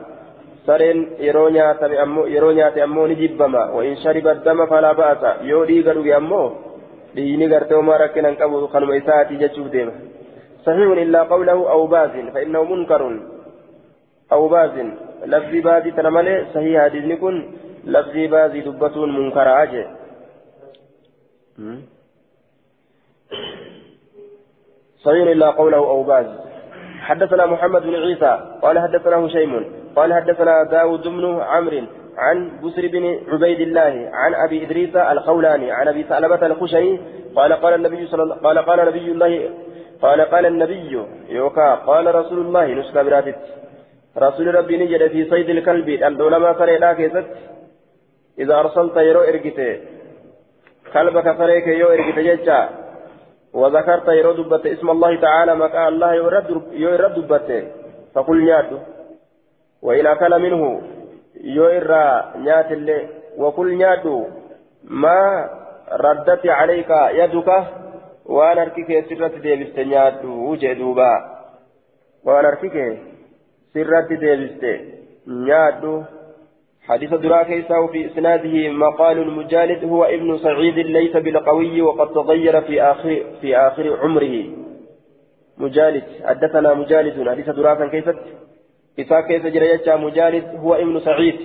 [0.67, 5.23] سرين yeroo nyaate ammoo ni jibbama وإن شرب الدم فلا بأس.
[5.43, 5.65] yoo
[6.17, 6.70] ammoo
[7.15, 9.93] ديني قرتي وما ركنا قبل خنم إساتي جتشوف ديما
[10.67, 13.03] صحيح إلا قوله أو باز فإنه منكر
[14.33, 14.71] أو باز
[15.25, 17.37] لفظي بازي تنمالي صحيح حديث نكون
[17.85, 19.85] لفظي بازي دبتون منكر أجي
[25.05, 26.27] صحيح إلا قوله أو باز
[27.01, 28.33] حدثنا محمد بن عيسى
[28.63, 29.53] قال حدثنا هشيم
[29.97, 31.83] قال حدثنا داود بن عمرو
[32.25, 37.01] عن بسر بن عبيد الله عن أبي إدريس الخولاني عن أبي ثعلبة الخشني
[37.37, 39.33] قال قال النبي صلى الله قال قال نبي الله
[40.03, 40.93] قال قال النبي
[41.29, 43.39] يوكا قال رسول الله نسكا براتت.
[44.19, 47.27] رسول ربي نجد في صيد الكلب العلماء فريدا كيست.
[48.39, 49.71] إذا أرسلت يرو ارجته
[50.93, 52.61] كلبك فريك يو ارجته ججا
[53.55, 56.15] وذكرت يرو دبت اسم الله تعالى مكان الله
[56.73, 57.63] يرد دبته
[58.15, 58.79] فقل نياتو
[59.83, 60.63] وإن أكل منه.
[63.77, 64.27] Nyaadhu
[64.85, 65.49] maa
[66.05, 67.57] raddati calayka yaduka
[68.27, 71.11] waan harki kee sirratti deebiste nyaadhu jee duuba
[72.25, 72.91] waan harki kee
[73.73, 74.73] sirratti deebiste
[75.27, 76.05] nyaadhu
[76.91, 82.83] حديث درا كيسا وفي إسناده مقال مجالد هو ابن سعيد ليس بالقوي وقد تغير في
[82.83, 84.45] آخر في آخر عمره
[85.59, 88.17] مجالد حدثنا مجالد حديث درا كيست
[89.01, 91.41] إساء كيف جريتشا مجالد هو ابن سعيد.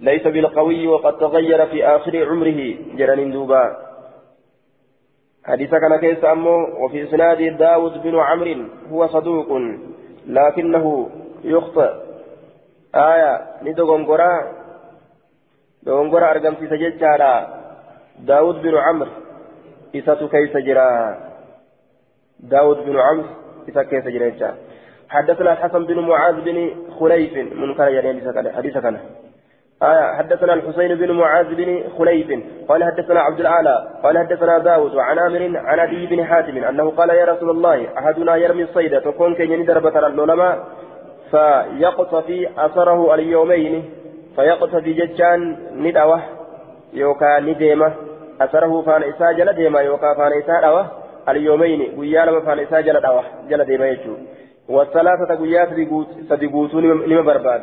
[0.00, 3.76] ليس بالقوي وقد تغير في آخر عمره جرن دوبا.
[5.44, 9.48] حديث كان كيس أمه وفي إسناد داود بن عمرو هو صدوق
[10.26, 11.10] لكنه
[11.44, 11.90] يخطئ.
[12.94, 13.32] آية
[13.62, 14.52] ندغنغرا
[15.82, 17.60] دغنغرا أرقم في سجدتها
[18.18, 19.10] داود بن عمرو
[19.96, 21.18] إساتو كيس جرا
[22.40, 23.28] داود بن عمرو
[23.68, 24.54] إسا كيس جريتشا
[25.10, 28.96] حدثنا الحسن بن معاذ بن خليف منكر يعني حديث كان
[29.82, 32.28] آية حدثنا الحسين بن معاذ بن خليف
[32.68, 37.10] قال حدثنا عبد الأعلى قال حدثنا داود وعن عامر عن أبي بن حاتم أنه قال
[37.10, 40.66] يا رسول الله أحدنا يرمي الصيد تكون كي دربة العلماء
[41.30, 43.90] فيقتفي أثره اليومين
[44.36, 46.20] فيقتفي ججان ندوة
[46.92, 47.92] يوكا نديمة
[48.40, 50.86] أثره فان إسا جل ديمة يوكا فان إسا دوة
[51.28, 54.14] اليومين ويالما فان إسا جل دوة جل ديمة يجو.
[54.70, 55.68] والثلاثة قيات
[56.28, 57.62] سبقوتون لما برباد.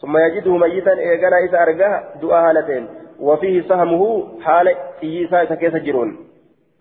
[0.00, 2.84] ثم يجده ميتا إيقنا إذا أرقاه دعاء هالتين
[3.20, 4.02] وفيه سهمه
[4.44, 4.66] حال
[5.02, 6.10] إيسا كيف جرون.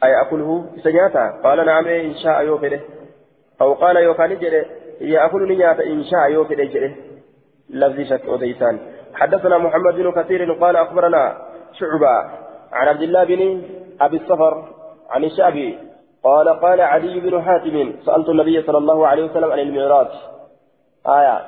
[0.04, 2.80] أي أكله سنياتا قال نعم إن شاء يوفده.
[3.62, 4.66] أو قال يوكان جره
[5.02, 6.92] يأكل نياتا إن شاء يوفده جره
[7.70, 8.80] لفظ شك أديسان
[9.14, 11.38] حدثنا محمد بن كثير قال أخبرنا
[11.74, 12.16] شعبة
[12.72, 13.62] عن عبد الله بن
[14.02, 14.54] أبي الصفر
[15.10, 15.78] عن الشعبي
[16.24, 20.08] قال قال علي بن حاتم سألت النبي صلى الله عليه وسلم عن المعراج.
[21.08, 21.42] آية.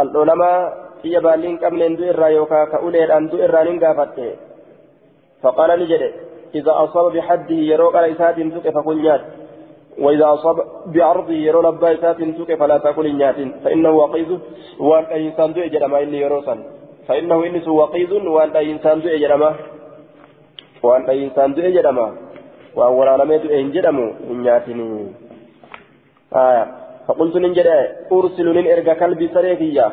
[0.00, 4.36] العلماء في بالين قبل أن يوكا كأولي أن دئر ننقافته
[5.42, 6.12] فقال نجد
[6.54, 9.20] إذا أصاب بحده يروق على إسات سك فكل نيات.
[9.98, 10.56] وإذا أصاب
[10.86, 13.38] بعرضه يرو لبا إسات سك فلا تأكل نيات.
[13.64, 14.40] فإنه وقيد
[14.80, 16.56] وأن إنسان دئ جرما إني يروسا
[17.08, 19.54] فإنه إنس وقيد وأن إنسان دئ جرما
[20.82, 22.23] وأن إنسان دئ جرما
[22.76, 24.06] وأن ورانمي دئ جرمو
[24.42, 24.86] نياتني
[26.46, 26.64] آية
[27.06, 27.68] فقلت ننجد
[28.12, 29.86] أرسل من إرقى كلبي سريكية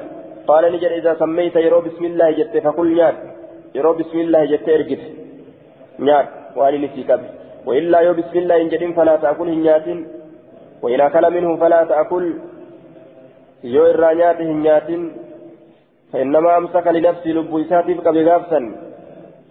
[0.49, 3.17] قال نجد إذا سميت يرو بسم الله جت فقل نيات
[3.75, 5.03] يرو بسم الله جت إرقت
[6.05, 6.27] نيات
[6.57, 7.21] وأن نسيكب.
[7.67, 9.87] وإلا يو بسم الله إن فلا تأكل نيات
[10.83, 12.25] وإن أكل منه فلا تأكل.
[13.63, 14.89] يو إرانيات نيات
[16.11, 18.61] فإنما أمسك لنفسي لب إساتي بقبغافسا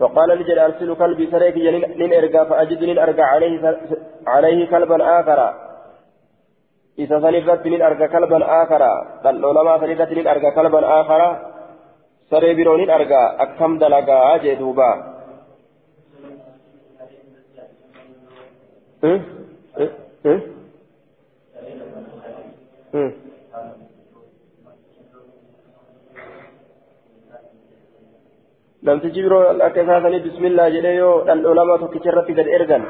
[0.01, 3.79] فقال نجد أرسل كلبي سريكية نين إرقى فأجد نين أرقى عليه,
[4.27, 5.41] عليه كلبا آخر
[7.01, 8.93] isa sanirratti nin arga kalban aakara
[9.25, 11.29] dhal'oolamaa sanirratti nin arga kalban aakara
[12.31, 14.91] saree biroo nin arga akkam dalagaa jee duuba
[28.83, 32.85] namtichi biroo akka isaa sanii bismillah jedhee yoo dhal'oolamaa tokkicha irratti gad ergan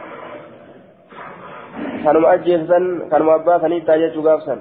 [2.04, 4.60] kanuma ajjeessan kanuma abbaa sanii taa jechuu gaafsan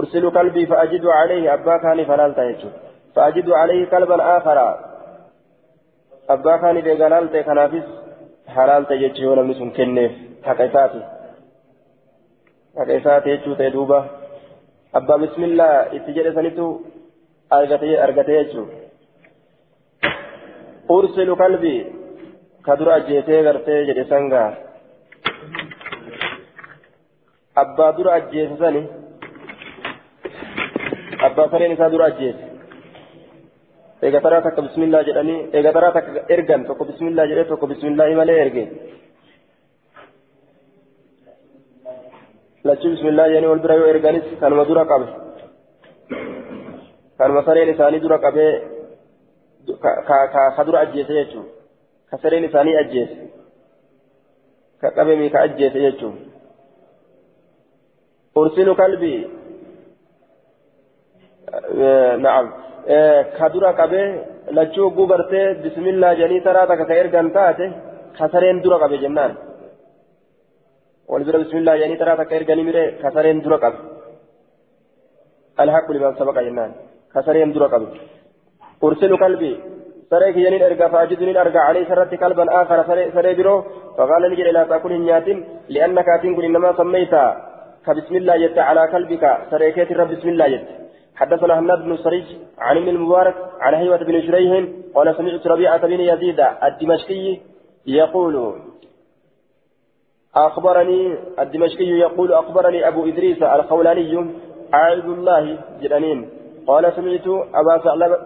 [0.00, 2.72] ursilu kalbii fa'ajidu calayhi abbaa kaanii falaal taa jechuu
[3.14, 4.66] fa'ajidu calayhi kalban aakara
[6.28, 7.86] abbaa kaanii deegalaal ta'e kanaafis
[8.56, 10.12] halaal ta'e jechuu yoo namni sun kenneef
[10.50, 11.02] haqa isaati
[12.78, 14.04] haqa isaati jechuu ta'e duuba
[14.94, 16.68] abbaa bismillaa itti jedhe sanitu
[17.50, 18.87] argate
[20.88, 21.86] jechuu ursilu kalbii
[22.64, 24.52] ka dura ajjeesee gartee jedhe sangaa
[27.54, 28.82] abbaa dura ajjeese sani
[31.26, 32.44] abbaa sareen isaa dura ajjeese
[34.02, 38.40] eega taraa takka bismillaa jedhanii eega taraa takka ergan tokko bismillaa jedhee tokko bismillaa malee
[38.44, 38.64] erge
[42.64, 45.06] lachuu bismillaa jedhanii wal bira yoo erganis kanuma dura qabe
[47.18, 48.77] kanuma sareen isaanii dura qabee
[50.56, 51.46] ka dura ajjeese jechuun
[52.10, 53.16] ka sareen isaanii ajjeese
[54.80, 56.16] ka qabemii ka ajjeese jechuun.
[58.36, 59.26] أرسل كلبي
[61.74, 62.46] آه نعم
[62.88, 64.02] آه كدرا كبه
[64.56, 67.68] لچو غبرته بسم الله جني ترى تك خير غنتاته
[68.18, 69.32] خسرين درا كبه جنان
[71.10, 73.80] والبر بسم الله جني ترى تك خير غني مره خسرين درا كبه
[75.62, 76.72] الحق لمن سبق جنان
[77.14, 77.88] خسرين درا كبه
[78.84, 79.52] أرسل كلبي
[80.10, 82.78] سريك ينين أرقى فأجدني أرقى عليه سرت كلبا آخر
[83.14, 83.56] سري برو
[83.96, 85.28] فقال نجد لا تأكل النيات
[85.74, 87.26] لأنك أتنقل إنما سميتها
[87.86, 90.68] كبسم الله جت على قلبك سريكات الرب بسم الله جت
[91.20, 92.26] حدثنا هناد بن سريج
[92.58, 94.52] عن ابن المبارك عن هيوة بن شريح
[94.94, 97.24] قال سمعت ربيعة بن يزيد الدمشقي
[97.86, 98.34] يقول
[100.34, 101.00] أخبرني
[101.38, 104.30] الدمشقي يقول أخبرني أبو إدريس الخولاني
[104.72, 106.28] عبد الله جدنين
[106.66, 108.18] قال سمعت أبا ثعلبة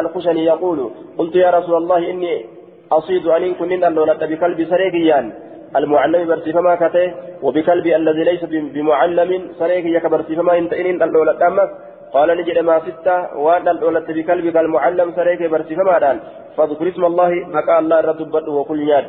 [0.00, 2.46] الخشني يقول قلت يا رسول الله إني
[2.92, 5.32] أصيد أن كن اللولة بقلب سريقيان
[5.76, 8.44] المعلم برسيفما كته وبكلب الذي ليس
[8.74, 11.70] بمعلم سريك يك برسيفما إنت إن اللولة أمس
[12.14, 16.20] قال نجد ما ستة وأن اللولة بكلبك المعلم سريك برسيفما دان.
[16.56, 19.04] فاذكر اسم الله بقى الله رتبت وكل يد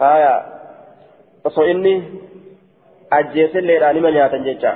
[0.00, 0.34] آية.
[1.44, 2.02] فصو إني
[3.12, 4.72] أجيس الليل أنما نياتا جيشا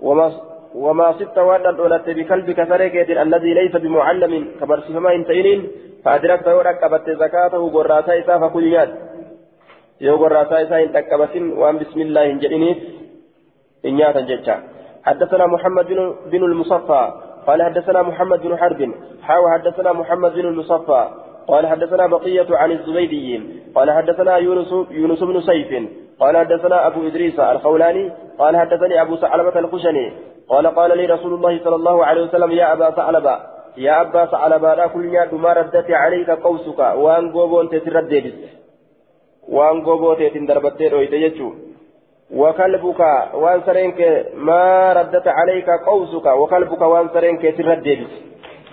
[0.00, 5.60] وما وما ستة وأن اللولة بكلبك سريك الذي ليس بمعلم كبرسيفما انت إن
[6.04, 8.66] فأدركت ورقبت زكاته قراسا إسا فكل
[10.02, 12.78] gorraasaa isaa hin dhaqqabatin waan bismillah hin jedhiniif
[13.84, 14.56] hin nyaatan jecha
[15.04, 15.86] حدثنا محمد
[16.32, 17.04] بن المصفى.
[17.46, 18.80] قال حدثنا محمد بن حرب.
[19.22, 21.02] حاو حدثنا محمد بن المصفى.
[21.46, 23.42] قال حدثنا بقية عن الزبيديين
[23.74, 25.70] قال حدثنا يونس يونس بن سيف.
[26.20, 30.12] قال حدثنا أبو إدريس الخولاني قال حدثني أبو ثعلبة الخشني
[30.48, 33.38] قال قال لي رسول الله صلى الله عليه وسلم يا أبا ثعلبة
[33.76, 38.26] يا أبا ثعلبة لا كل ما ردت عليك قوسك وأن قوبون تتردد
[40.18, 41.74] teetiin darbattee dhoyte jechuun
[42.30, 43.00] وكلبك
[43.34, 48.06] وانسرينك ما ردت عليك قوسك وكلبك وانسرينك تردد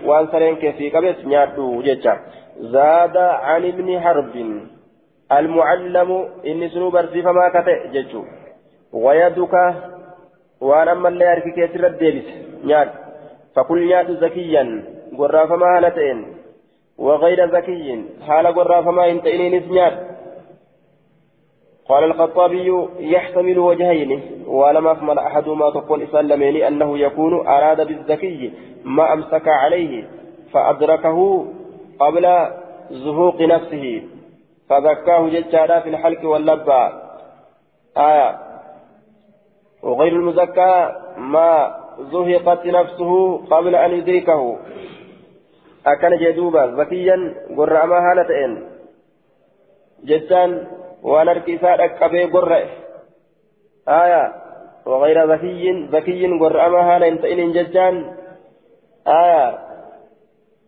[0.05, 2.19] وانسرينك في قبس نيادو جيتشا
[2.59, 4.35] زاد عن ابن حرب.
[5.39, 8.23] المعلم إني سنو برسي فما كتئ جيتشو.
[8.93, 9.53] ويدك
[10.61, 12.25] وأنا أما اللي اركي كيسر الديبس
[12.63, 12.89] نياد
[13.55, 14.83] فكل نياد زكيا
[15.17, 16.25] قرى فما هالتين
[16.97, 20.11] وغير زكي حال قرى فما انتئنين نياد
[21.89, 24.21] قال الخطابي يحتمل وجهين.
[24.47, 28.53] ولم أكمل أحدهما تقول سلمين أنه يكون أراد بالذكي
[28.83, 30.03] ما أمسك عليه
[30.53, 31.45] فأدركه
[31.99, 32.25] قبل
[32.91, 34.03] زهوق نفسه.
[34.71, 36.83] فذكاه ججالا في الحلق واللبى.
[37.97, 38.29] آية.
[39.83, 40.73] وغير المزكى
[41.17, 41.51] ما
[41.99, 43.11] زهقت نفسه
[43.51, 44.57] قبل أن يدركه.
[45.87, 47.17] أكن جدوبا ذكيا
[47.57, 48.51] قرأ ما هالتين
[50.07, 50.45] جدًا
[51.03, 52.67] harki isaa dhaqqabee gorra'e
[53.87, 54.23] aya
[54.85, 57.95] وغير ذكي ذكي قرأما هالا انتئن ججان
[59.07, 59.45] آية.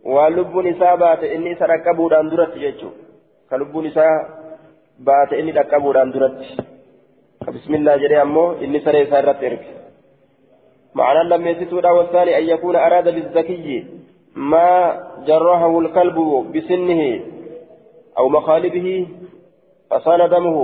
[0.05, 2.89] ولب نساء بات إني سرقبوا دان درت ججو
[3.53, 4.13] كلب نساء
[4.99, 6.39] بات إني رقبوا دان درت
[7.55, 9.65] بسم الله جري أمو إني سري سارت إرك
[10.97, 13.85] معنى لم يسيتودا والثاني أن يكون أراد بالذكي
[14.35, 14.69] ما
[15.27, 16.17] جرحه الكلب
[16.53, 17.01] بسنه
[18.17, 19.07] أو مخالبه
[19.89, 20.57] فصال دمه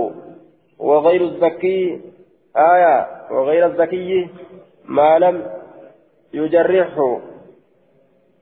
[0.78, 2.00] وغير الزكي
[2.56, 2.96] آية
[3.30, 4.28] وغير الزكي
[4.84, 5.36] ما لم
[6.34, 7.20] يجرحه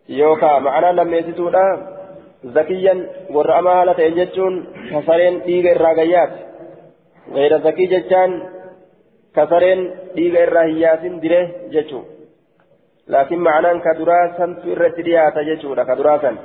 [0.08, 1.14] يوكا معنى لم
[2.44, 2.94] يسيتودا زكيا
[3.30, 6.30] ورأما هالة يجتون كسرين ديغ الراقيات
[7.32, 8.42] غير زكي جتان
[9.36, 12.02] كسرين ديغ الراهيات دره جتو
[13.08, 16.36] لكن معنى كدراسا سنت إرتديات جتو كدراسا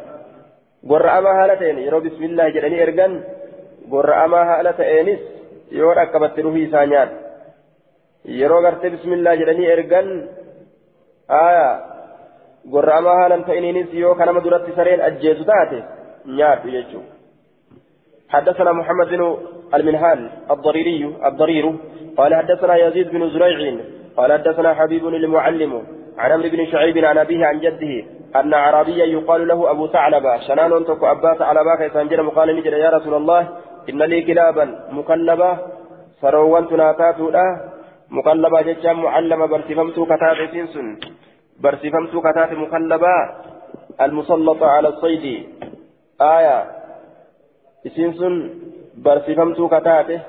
[0.84, 3.24] ورأما هالة يرو بسم الله جلني إرغن
[3.89, 5.20] gorra'amaa haala ta'eenis
[5.72, 7.16] yoo dhaqqabatte ruhii isaa nyaata
[8.39, 10.10] yeroo gartee bismillaa jedhanii ergan
[12.72, 15.84] gorra'amaa haalan ta'iniinis yoo kanama duratti sareen ajjeesu taate
[16.26, 17.14] nyaadhu jechuudha.
[18.34, 19.38] حدثنا محمد بن
[19.74, 21.66] المنهال الضريري الضرير
[22.18, 23.78] قال حدثنا يزيد بن زريع
[24.18, 25.74] قال حدثنا حبيب المعلم
[26.18, 28.05] عن عمرو بن شعيب عن أبيه عن جده
[28.36, 33.14] أن عربيا يقال له أبو ثعلبة شنان تكو أبا ثعلبة كيسانجر مقال نجد يا رسول
[33.14, 33.41] الله
[33.89, 35.57] إن لي كلابا مكلبة
[36.22, 37.45] سروان تناتاتولا
[38.09, 40.88] مكلبة ججا معلمة برسفمت كتات سنسن
[41.60, 43.16] برسفمت كتات مكلبة
[44.01, 45.45] المسلطة على الصيد
[46.22, 46.72] آية
[47.95, 48.49] سنسن
[48.97, 50.22] برسفمت كتاته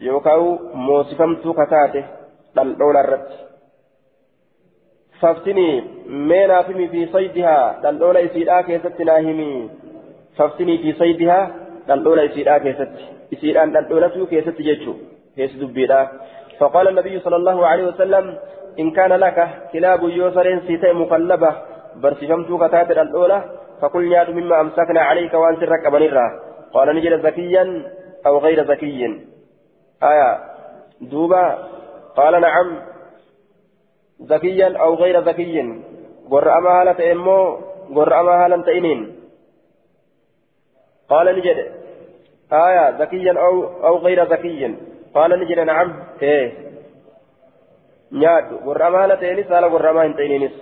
[0.00, 2.04] يوكاو موسفمت كتاته
[3.00, 3.28] الرد
[5.20, 9.70] فافتني مينا في صيدها دلولا يسيرا كيست ناهمي
[10.36, 11.40] فافتني في صيدها
[11.88, 12.92] دلولا يسيرا كيست
[13.32, 14.94] يسيرا دلولا تو كيست جيتشو
[15.36, 16.00] كيس دبيرا
[16.60, 18.38] فقال النبي صلى الله عليه وسلم
[18.78, 21.56] إن كان لك كلاب يوسرين سيتي مقلبة
[21.96, 23.44] برسفمتو كتات الأولى
[23.80, 26.40] فقل ياد مما أمسكنا عليك وأن سرك بنيرا
[26.74, 27.82] قال نجد ذكيا
[28.26, 29.26] أو غير ذكي
[30.02, 30.40] آية.
[31.00, 31.68] دوبا
[32.16, 32.82] قال نعم.
[34.22, 35.82] ذكيا أو غير ذكي
[36.30, 37.58] قر أما هالة إمو
[37.94, 39.16] قر أما هالة تئنين
[41.08, 41.72] قال نجد.
[42.52, 42.90] آية.
[42.90, 44.76] ذكيا أو أو غير ذكي
[45.14, 45.94] قال نجد نعم.
[46.22, 46.52] إيه.
[48.12, 50.52] نياد ورما هالة تينس على ورما هنتينينس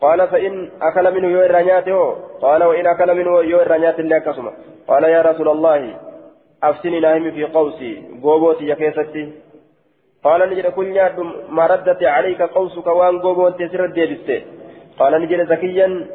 [0.00, 4.52] قال فإن أكل منه يو إرانياته قال وإن أكل منه يو إرانيات الله كسمة
[4.88, 5.96] قال يا رسول الله
[6.62, 8.02] أفسني ناهم في قوسي.
[8.22, 9.32] قوبوتي يا كيستي.
[10.24, 14.44] قال نجد كل نياد ما ردت عليك قوسك وأن قوبوتي سر الديبستي.
[14.98, 16.06] قال نجد ذكيا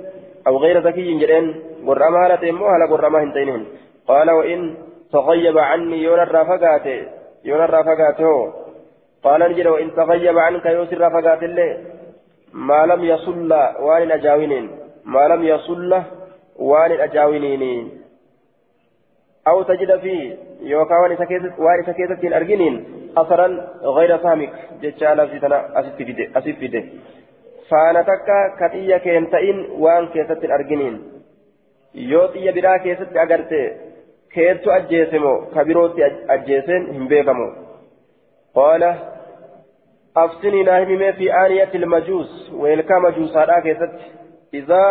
[0.47, 1.45] أو غير ذكي جدين
[1.87, 3.65] قرما هالة إمو هلا قرما هنتينين
[4.07, 4.77] قال وإن
[5.11, 6.87] تغيب عني يون الرافقات
[7.45, 8.53] يون الرافقات هو
[9.23, 11.77] قال نجد وإن تغيب عنك يوسر الرافقات اللي
[12.53, 14.69] ما لم يصل وان أجاوينين.
[15.05, 16.01] ما لم يصل
[16.59, 18.01] وان أجاوينين.
[19.47, 20.95] أو تجد فيه يوكا
[21.59, 22.85] وان سكيتت الأرجنين
[23.17, 23.47] أثرا
[23.83, 26.83] غير فهمك جتشالا في تنا أسف فيده
[27.69, 31.11] فأنا تكا كتية كينتين وان كيست الأرجنين
[31.93, 33.57] yoo xiyya biraa keessatti agarte
[36.35, 37.47] ajjeeseen hin beekamu
[38.59, 38.91] qaala
[40.23, 42.31] afsinii naa himimee fi aaniyati ilmajuus
[42.63, 44.11] weelkaa majuusaadhaa keessatti
[44.61, 44.89] idaa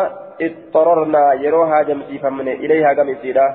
[0.49, 3.49] ixxararnaa yeroo haajamsiifamne ilayhaa gamisiidha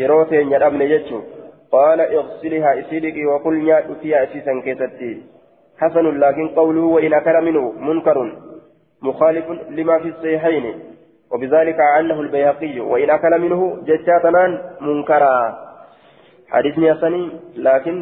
[0.00, 1.28] yeroo teenya dhabne jechuun
[1.76, 5.12] qaala iqsilihaa isii dhiqii wakul nyaadhu fiyaa isiisan keessatti
[5.82, 8.36] حسن لكن قوله وإن أكل منه منكر
[9.02, 10.74] مخالف لما في الصحيحين
[11.32, 14.44] وبذلك عنه البيهقي وإن أكل منه جتاتنا
[14.80, 15.36] منكرا.
[16.48, 17.96] حديث يسني لكن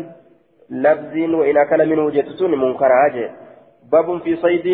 [0.70, 3.28] لفظ وإن أكل منه جتسون منكر هاجي
[3.92, 4.66] باب في صيد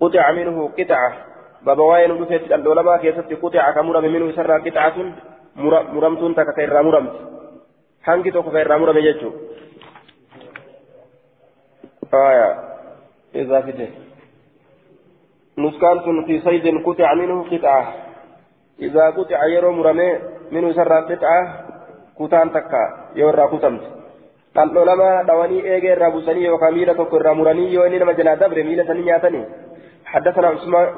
[0.00, 1.12] قطع منه قطعة.
[1.66, 4.96] باب وين رفت العلماء كيست قطع كمرم منه سر قطعة
[5.92, 7.36] مرمتون تكفير مرمت.
[8.06, 9.34] hangi tokko ka irraa murame jechuun
[12.14, 12.48] aya
[18.78, 20.08] izaa kutica yeroo murame
[20.52, 21.42] minhu isarraa qixaa
[22.14, 22.80] kutaan takka
[23.14, 23.86] yoo irraa kutamte
[24.56, 28.36] dhal'oo lama dhawanii eegee irraa buusanii yookaan miila tokko irraa muranii yoo inni nama jalaa
[28.42, 29.46] dabre miila sanii nyaatanii
[30.06, 30.48] حدثنا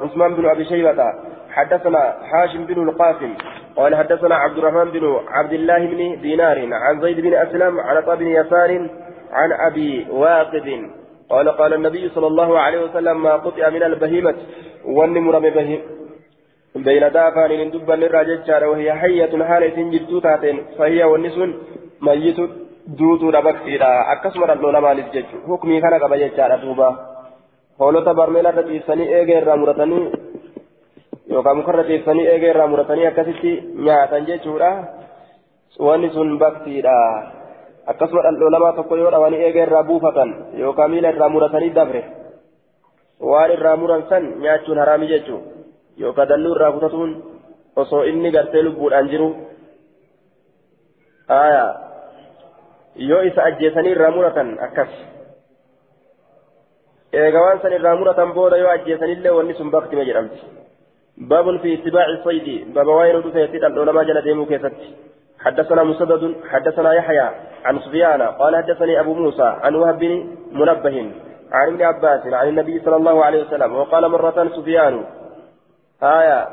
[0.03, 1.13] عثمان بن ابي شيبه
[1.49, 3.33] حدثنا هاشم بن القاسم
[3.75, 8.15] قال حدثنا عبد الرحمن بن عبد الله بن دينار عن زيد بن اسلم عن طه
[8.15, 8.89] بن يسار
[9.31, 10.89] عن ابي واقد
[11.29, 14.35] قال قال النبي صلى الله عليه وسلم ما قطع من البهيمة.
[14.85, 15.81] والنمر بهيم
[16.75, 20.57] بين دافان من دبا للراجل وهي حية حالة جلتو تاتين.
[20.77, 21.49] فهي والنسون
[22.01, 22.39] ميت
[22.87, 26.89] دوتو ربكتيرا أكسمر اللون مالك جيش حكمي كان قبل جيشارة دوبا.
[27.79, 30.11] irra ciibsanii eegee irraa muratanii
[31.31, 33.51] yookaan mukarra ciibsanii eegee irraa muratanii akkasitti
[33.85, 34.69] nyaatan jechuudha
[35.79, 36.95] wanni sun baktiidha
[37.91, 40.31] akkasuma dhaldhoo lamaa tokko yoo dhawanii eegee irraa buufatan
[40.61, 42.01] yookaan miila irraa muratanii dabre
[43.31, 45.39] waan irraa muran san nyaachuun haraami jechuu
[46.03, 47.11] yookaan dalluu irraa kutatuun
[47.83, 49.29] osoo inni gartee lubbuudhaan jiru
[53.09, 54.89] yoo isa ajjeesanii irraa muratan akkas.
[57.13, 60.41] eega waan san irraa muratan booda yoo ajjeesanillee wanni sun baktima jedhamti
[61.19, 64.75] باب في اتباع الصيد باب وين رفيت العلماء جل ديمو كيست
[65.45, 67.29] حدثنا مسدد حدثنا يحيى
[67.65, 71.11] عن سفيان قال حدثني أبو موسى عن وهب بن منبه
[71.51, 75.05] عن ابن عباس عن النبي صلى الله عليه وسلم وقال مرة سفيان
[76.03, 76.47] آية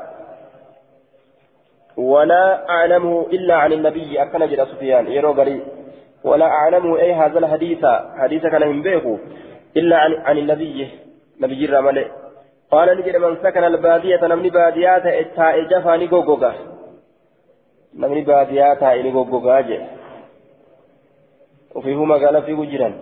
[1.97, 4.21] ولا أعلمه إلا عن النبي.
[4.21, 5.35] أكن جرى سفيان يرو
[6.23, 7.85] ولا أعلمه أي هذا الحديث
[8.17, 9.17] حديث كان من بيكو
[9.77, 10.89] إلا عن, عن النبي
[11.41, 12.05] نبي الرمل
[12.71, 16.76] قال نجد من سكن البادية نمني باديات التاء جفاني غوغوغا
[17.93, 19.79] باديات إني غوغوغا جي
[21.75, 22.93] وفيهما قال في وجرا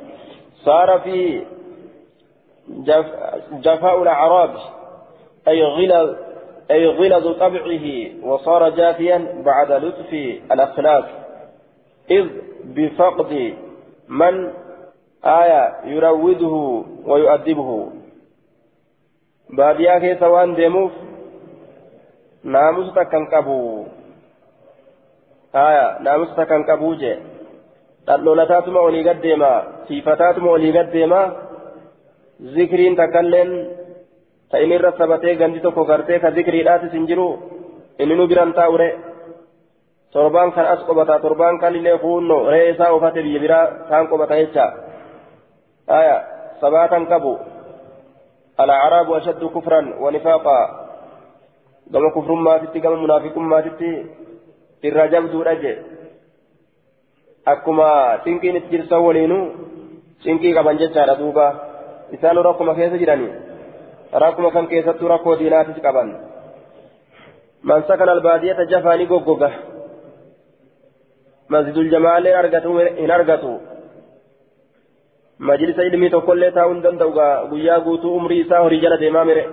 [0.66, 1.46] صار في
[2.70, 3.06] جف
[3.52, 4.56] جفاء الأعراب
[5.48, 6.16] أي غلظ
[6.72, 7.86] أي غلظ طبعه
[8.24, 10.14] وصار جافيا بعد لطف
[10.52, 11.06] الأخلاق
[12.12, 12.28] إذ
[12.64, 13.54] بفقد
[14.10, 14.54] من
[15.26, 17.92] آية يروده ويؤدبه
[19.54, 20.92] baadiyyaa keessa waan deemuuf
[22.44, 23.86] naamusa takkan qabu.
[29.24, 29.52] Deema
[29.88, 31.22] siifataatuma olii gad deema
[32.56, 33.52] zikriin takkailleen
[34.52, 37.28] ta inni irra sabatee gandi tokko gartee ka zikriidhaatis hin jiru
[38.00, 38.90] inni nu biran taa'ure
[40.14, 44.42] torbaan kan as qobata torbaan kan illee fuunno ree isaa ofate biyya biraa taan qobata
[44.42, 44.66] jecha
[45.96, 46.18] haya
[46.62, 47.34] sabaatan qabu
[48.60, 50.60] الأعراب أشد كفرا ونفاقا
[51.94, 52.58] كما كفر ما
[53.62, 54.06] تتي
[54.76, 55.78] ما تتي الرجم دورج
[57.48, 59.40] أكما تنكين الترسا ولينو
[60.26, 61.48] تنكي كمان جتشارة دوبا
[62.14, 63.30] إسانو رقم كيس جراني
[64.14, 66.10] رقم كان كيسة رقم دينات كمان
[67.64, 69.52] من سكن البادية جفاني غوغوغا
[71.50, 73.58] مسجد الجمال أرغتو إن أرغتو
[75.40, 77.12] majlisa ilmii tokkollee taa'uu hin danda'u
[77.50, 79.50] guyyaa guutuu umrii isaa horii jala deemaa mire.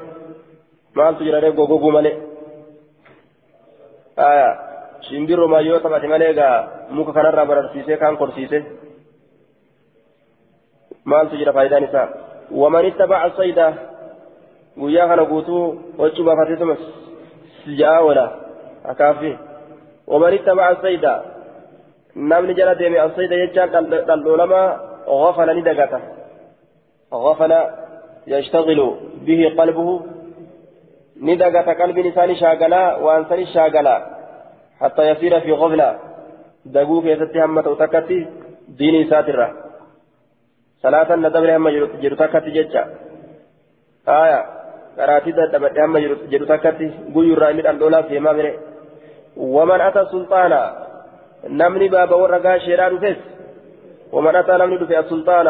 [0.94, 2.14] Maaltu jira ree gogoguu malee?
[5.06, 6.56] Shimbirroo yoo taphate malee egaa
[6.96, 8.58] muka kanarraa bararsiisee kaan korsiise
[11.04, 12.08] maaltu jira faayidaan isaa
[12.60, 13.66] waman ittabaca sayda
[14.80, 15.64] guyyaa kana guutuu
[15.98, 16.76] hoccuu baafateetuma
[17.64, 18.26] sija'aa oola
[18.94, 19.32] akaafi
[20.12, 21.12] waman ittabaca sayda
[22.30, 24.66] namni jala deeme asayda jechaan dhaldhoolamaa
[25.08, 26.00] غفل ندقته
[27.12, 27.52] غفل
[28.26, 28.94] يشتغل
[29.26, 30.00] به قلبه
[31.22, 33.96] ندقة قلب لسان شاغلا وانسان شاغلا
[34.82, 35.98] حتى يصير في غفلة.
[36.64, 38.26] دقوك يستي همة وتكتي
[38.68, 39.48] ديني ساترة.
[40.82, 41.68] صلاة ندبر هم
[42.02, 42.82] جرو تكتي ججا
[44.08, 44.40] آية.
[44.98, 45.98] قراتي دبت هم
[46.32, 48.54] جرو تكتي قيو الرامد الدولة في مامره
[49.36, 50.62] ومن أتى سلطانا
[51.48, 53.16] نمني بابا ورقا شيران فيس
[54.12, 55.48] ومن أتى نمني دفع السلطان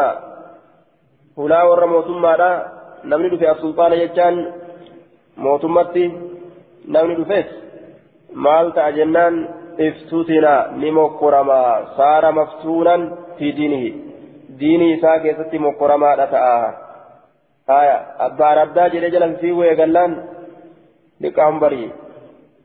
[1.37, 2.33] هلا ور موتما
[3.05, 4.35] نمني دفع السلطان يجان
[5.37, 6.05] موتمتي
[6.87, 7.15] نمني
[8.33, 9.47] دفع مال تأجنان
[9.79, 13.83] افتتنا نمكرما صار مفتونا في دينه
[14.49, 16.69] ديني إساء كيستي مكرما لتآها
[17.69, 20.11] آية أبار أبدا جل جل في ويقلان
[21.21, 21.91] لقام بري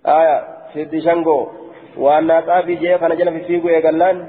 [0.06, 0.36] آية
[0.72, 1.48] سيدي شنغو
[1.96, 4.28] وأن أتى في جيه خنجل في ويقلان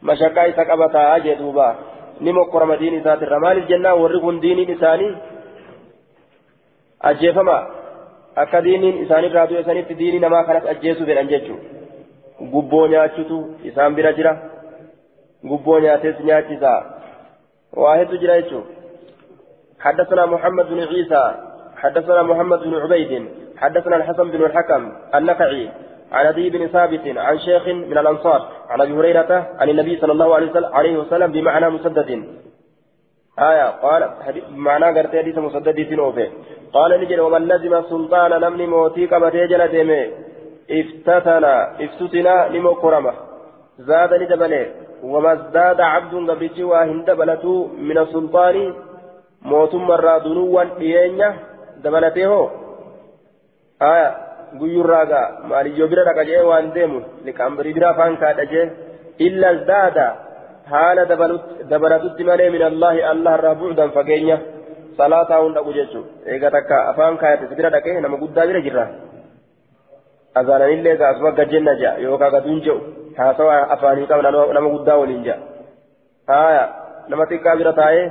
[0.00, 1.90] mashaqaa isa qabataa jee duuba.
[2.20, 5.16] نمكر دين إسات الرمال الجنة ورقون دين إساني
[7.02, 7.79] أجيفما
[8.36, 14.12] akka diiniin isaanirraa du'e sanitti diinii namaa kanas ajjeesuu fedhan jechuudha gubboo nyaachutu isaan bira
[14.12, 14.36] jira
[15.44, 16.72] gubboo nyaates nyaachisa
[17.76, 18.78] waa hedduu jira jechuudha
[19.80, 21.34] حدثنا محمد بن عيسى
[21.76, 25.70] حدثنا محمد بن عبيد حدثنا الحسن بن الحكم النقعي
[26.12, 30.34] عن ابي بن ثابت عن شيخ من الانصار عن ابي هريره عن النبي صلى الله
[30.74, 32.24] عليه وسلم بمعنى مسدد
[33.40, 34.10] آية قال
[34.50, 35.96] معنى قرت حديث مسدد في
[36.72, 40.02] قال نجل ومن لزم السلطان نمني موتي قبتي جل ديمي
[40.78, 41.54] افتتنا
[41.84, 43.12] افتتنا نمو كرمة
[43.78, 44.66] زاد ندبله
[45.02, 48.56] وما ازداد عبد قبرتي واهن دبلته من السلطان
[49.42, 51.30] موت مرة دنوا دينيا
[51.84, 52.50] دبلته.
[53.82, 54.10] آية
[54.58, 58.64] guyyurraaga maaliyyoo bira dhaqa jee waan deemu liqaambarii bira afaan kaadha jee
[59.26, 60.06] illa zdaada
[60.70, 61.04] haala
[61.72, 64.38] dabalatutti malee min allaahi allah irraa bu'udan fageenya
[64.98, 68.86] salaataa hun dhaqu jechuun eega takka afaan kaayate bira dhaqee nama guddaa bira jirra
[70.42, 72.80] azaananillee gaasuma gajjenna jea yookaan gaduun je'u
[73.20, 75.38] haasawa afaanii qaba nama guddaa waliin jea
[76.32, 76.66] haaya
[77.08, 78.04] nama xiqqaa bira taa'ee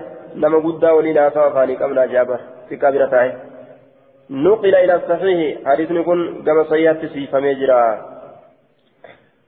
[0.46, 2.42] nama guddaa waliin haasawa afaanii qabnaa jea bar
[2.72, 3.38] xiqqaa bira taa'ee.
[4.30, 8.10] نقل إلى الصحيح حديث نكون كما صيحت سيفا ميجرا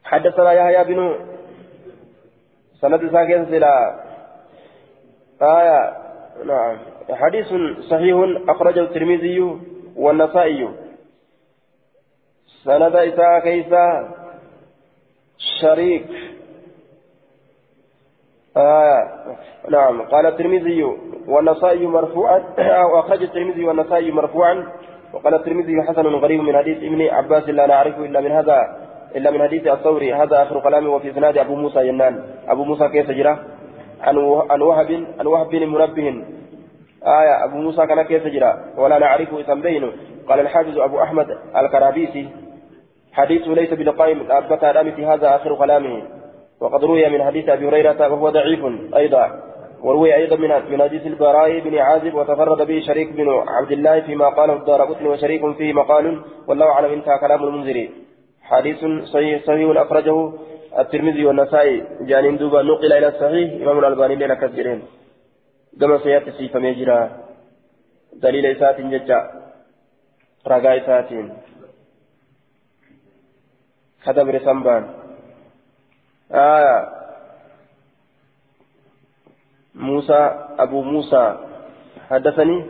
[0.03, 1.15] حدثنا يحيى بن
[2.81, 3.75] سند ساكن سلا
[5.41, 5.81] آية
[6.45, 6.77] نعم.
[7.11, 7.47] حديث
[7.89, 8.15] صحيح
[8.49, 9.39] أخرجه الترمذي
[9.95, 10.69] والنسائي.
[12.63, 13.85] سند إساء كيسا
[15.61, 16.07] شريك.
[18.57, 19.01] آه
[19.69, 20.01] نعم.
[20.01, 20.83] قال الترمذي
[21.27, 24.67] والنسائي مرفوعا أو أخرج الترمذي والنسائي مرفوعا
[25.13, 28.90] وقال الترمذي حسن غريب من حديث ابن عباس لا نعرفه إلا من هذا.
[29.15, 33.11] إلا من حديث الثوري هذا آخر كلامه وفي إسناد أبو موسى ينان أبو موسى كيف
[33.11, 33.39] جرى؟
[34.01, 36.23] عن وهب عن وهب بن منبه.
[37.03, 39.91] آية أبو موسى كان كيف جرى؟ ولا نعرفه بينه.
[40.27, 42.29] قال الحافظ أبو أحمد الكرابيسي
[43.13, 44.63] حديث ليس بلقائم أثبت
[45.03, 46.01] هذا آخر كلامه.
[46.61, 48.65] وقد روي من حديث أبي هريرة وهو ضعيف
[48.95, 49.51] أيضا.
[49.83, 54.29] وروي أيضا من من حديث البراء بن عازب وتفرد به شريك بن عبد الله فيما
[54.29, 57.89] قاله الدار وشريك فيه مقال والله أعلم انتهى كلام المنذري
[58.51, 58.79] حديث
[59.13, 60.17] صحيح صحيح أخرجه
[60.79, 61.75] الترمذي والنسائي.
[62.01, 64.81] جانين دوبا نقل إلى الصحيح إمام الألباني لنا كثيرين.
[65.79, 66.99] كما سيأتي سيف ميجرا
[68.13, 69.19] دليل إسات ججا.
[70.47, 71.09] رقا إسات.
[74.05, 74.83] كدبر سنبان
[76.31, 76.79] آه.
[79.75, 80.21] موسى
[80.59, 81.25] أبو موسى.
[82.09, 82.65] حدثني؟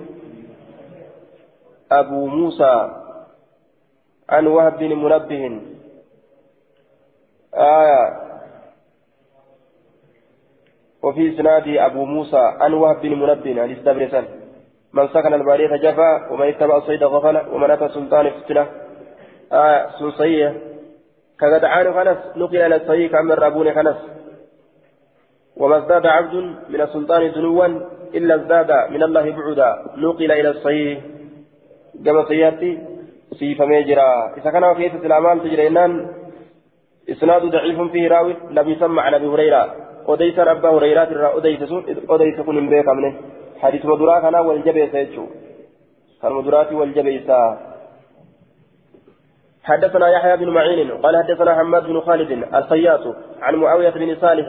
[1.92, 3.01] أبو موسى.
[4.32, 5.62] عن وهب بن منبه.
[7.56, 8.22] آية.
[11.04, 14.26] وفي إسناد أبو موسى عن وهب بن منبه حديث دبرسان
[14.94, 18.68] من سكن البارية جفا ومن اتبع الصيد غفل ومن أتى سلطان فتنة
[19.52, 19.90] آية.
[20.00, 20.62] سوسية
[21.40, 23.96] كغدعان خنس نقل إلى الصحيح كأمر رابون خنس.
[25.58, 26.34] وما ازداد عبد
[26.70, 27.66] من السلطان دنوا
[28.14, 29.86] إلا ازداد من الله بعدا.
[29.98, 31.00] نقل إلى الصحيح
[32.06, 32.24] كما
[33.32, 36.08] سيأتي سيف ميجرا إذا كان في الأعمال تجرينان
[37.10, 39.76] إسناد ضعيف فيه راوي لم يسمع عن أبي هريرة
[40.08, 41.60] أديس رب هريرة أديس
[42.10, 43.14] أديس كن بيك منه
[43.62, 45.26] حديث مدرا كان والجبيس يجو
[46.24, 47.72] المدرات والجبيسا
[49.64, 54.48] حدثنا يحيى بن معين قال حدثنا حماد بن خالد الخياط عن معاوية بن صالح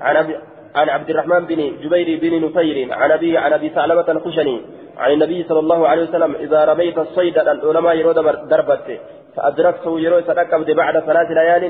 [0.00, 0.36] عن أبي
[0.74, 4.60] عن عبد الرحمن بن جبير بن نفير عن أبي عن أبي ثعلبة الخشني
[4.98, 8.18] عن النبي صلى الله عليه وسلم إذا رميت الصيد العلماء يرود
[8.48, 8.98] دربته
[9.36, 11.62] فأدركته يروي تركب بعد ثلاث ليال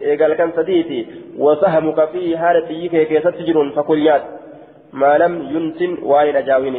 [0.00, 1.06] إيقال كان سديتي
[1.38, 4.12] وسهمك فيه حالة يكي كي تسجر فكل
[4.92, 6.76] ما لم ينتن وائل أجاوين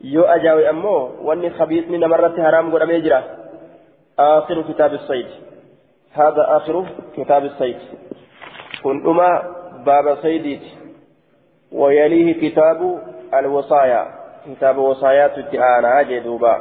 [0.00, 3.22] يو أجاوي أمو واني خبيثني نمرت حرام قد أميجرا
[4.18, 5.26] آخر كتاب الصيد.
[6.12, 6.86] هذا آخر
[7.16, 7.76] كتاب الصيد.
[8.82, 9.57] كن أما
[9.88, 10.62] باب سيديت
[11.72, 12.80] ويليه كتاب
[13.34, 14.02] الوصايا.
[14.46, 16.54] كتاب وصايات التعانى جدوبا.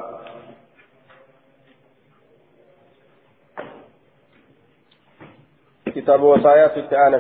[5.96, 7.18] كتاب وصايات التعانى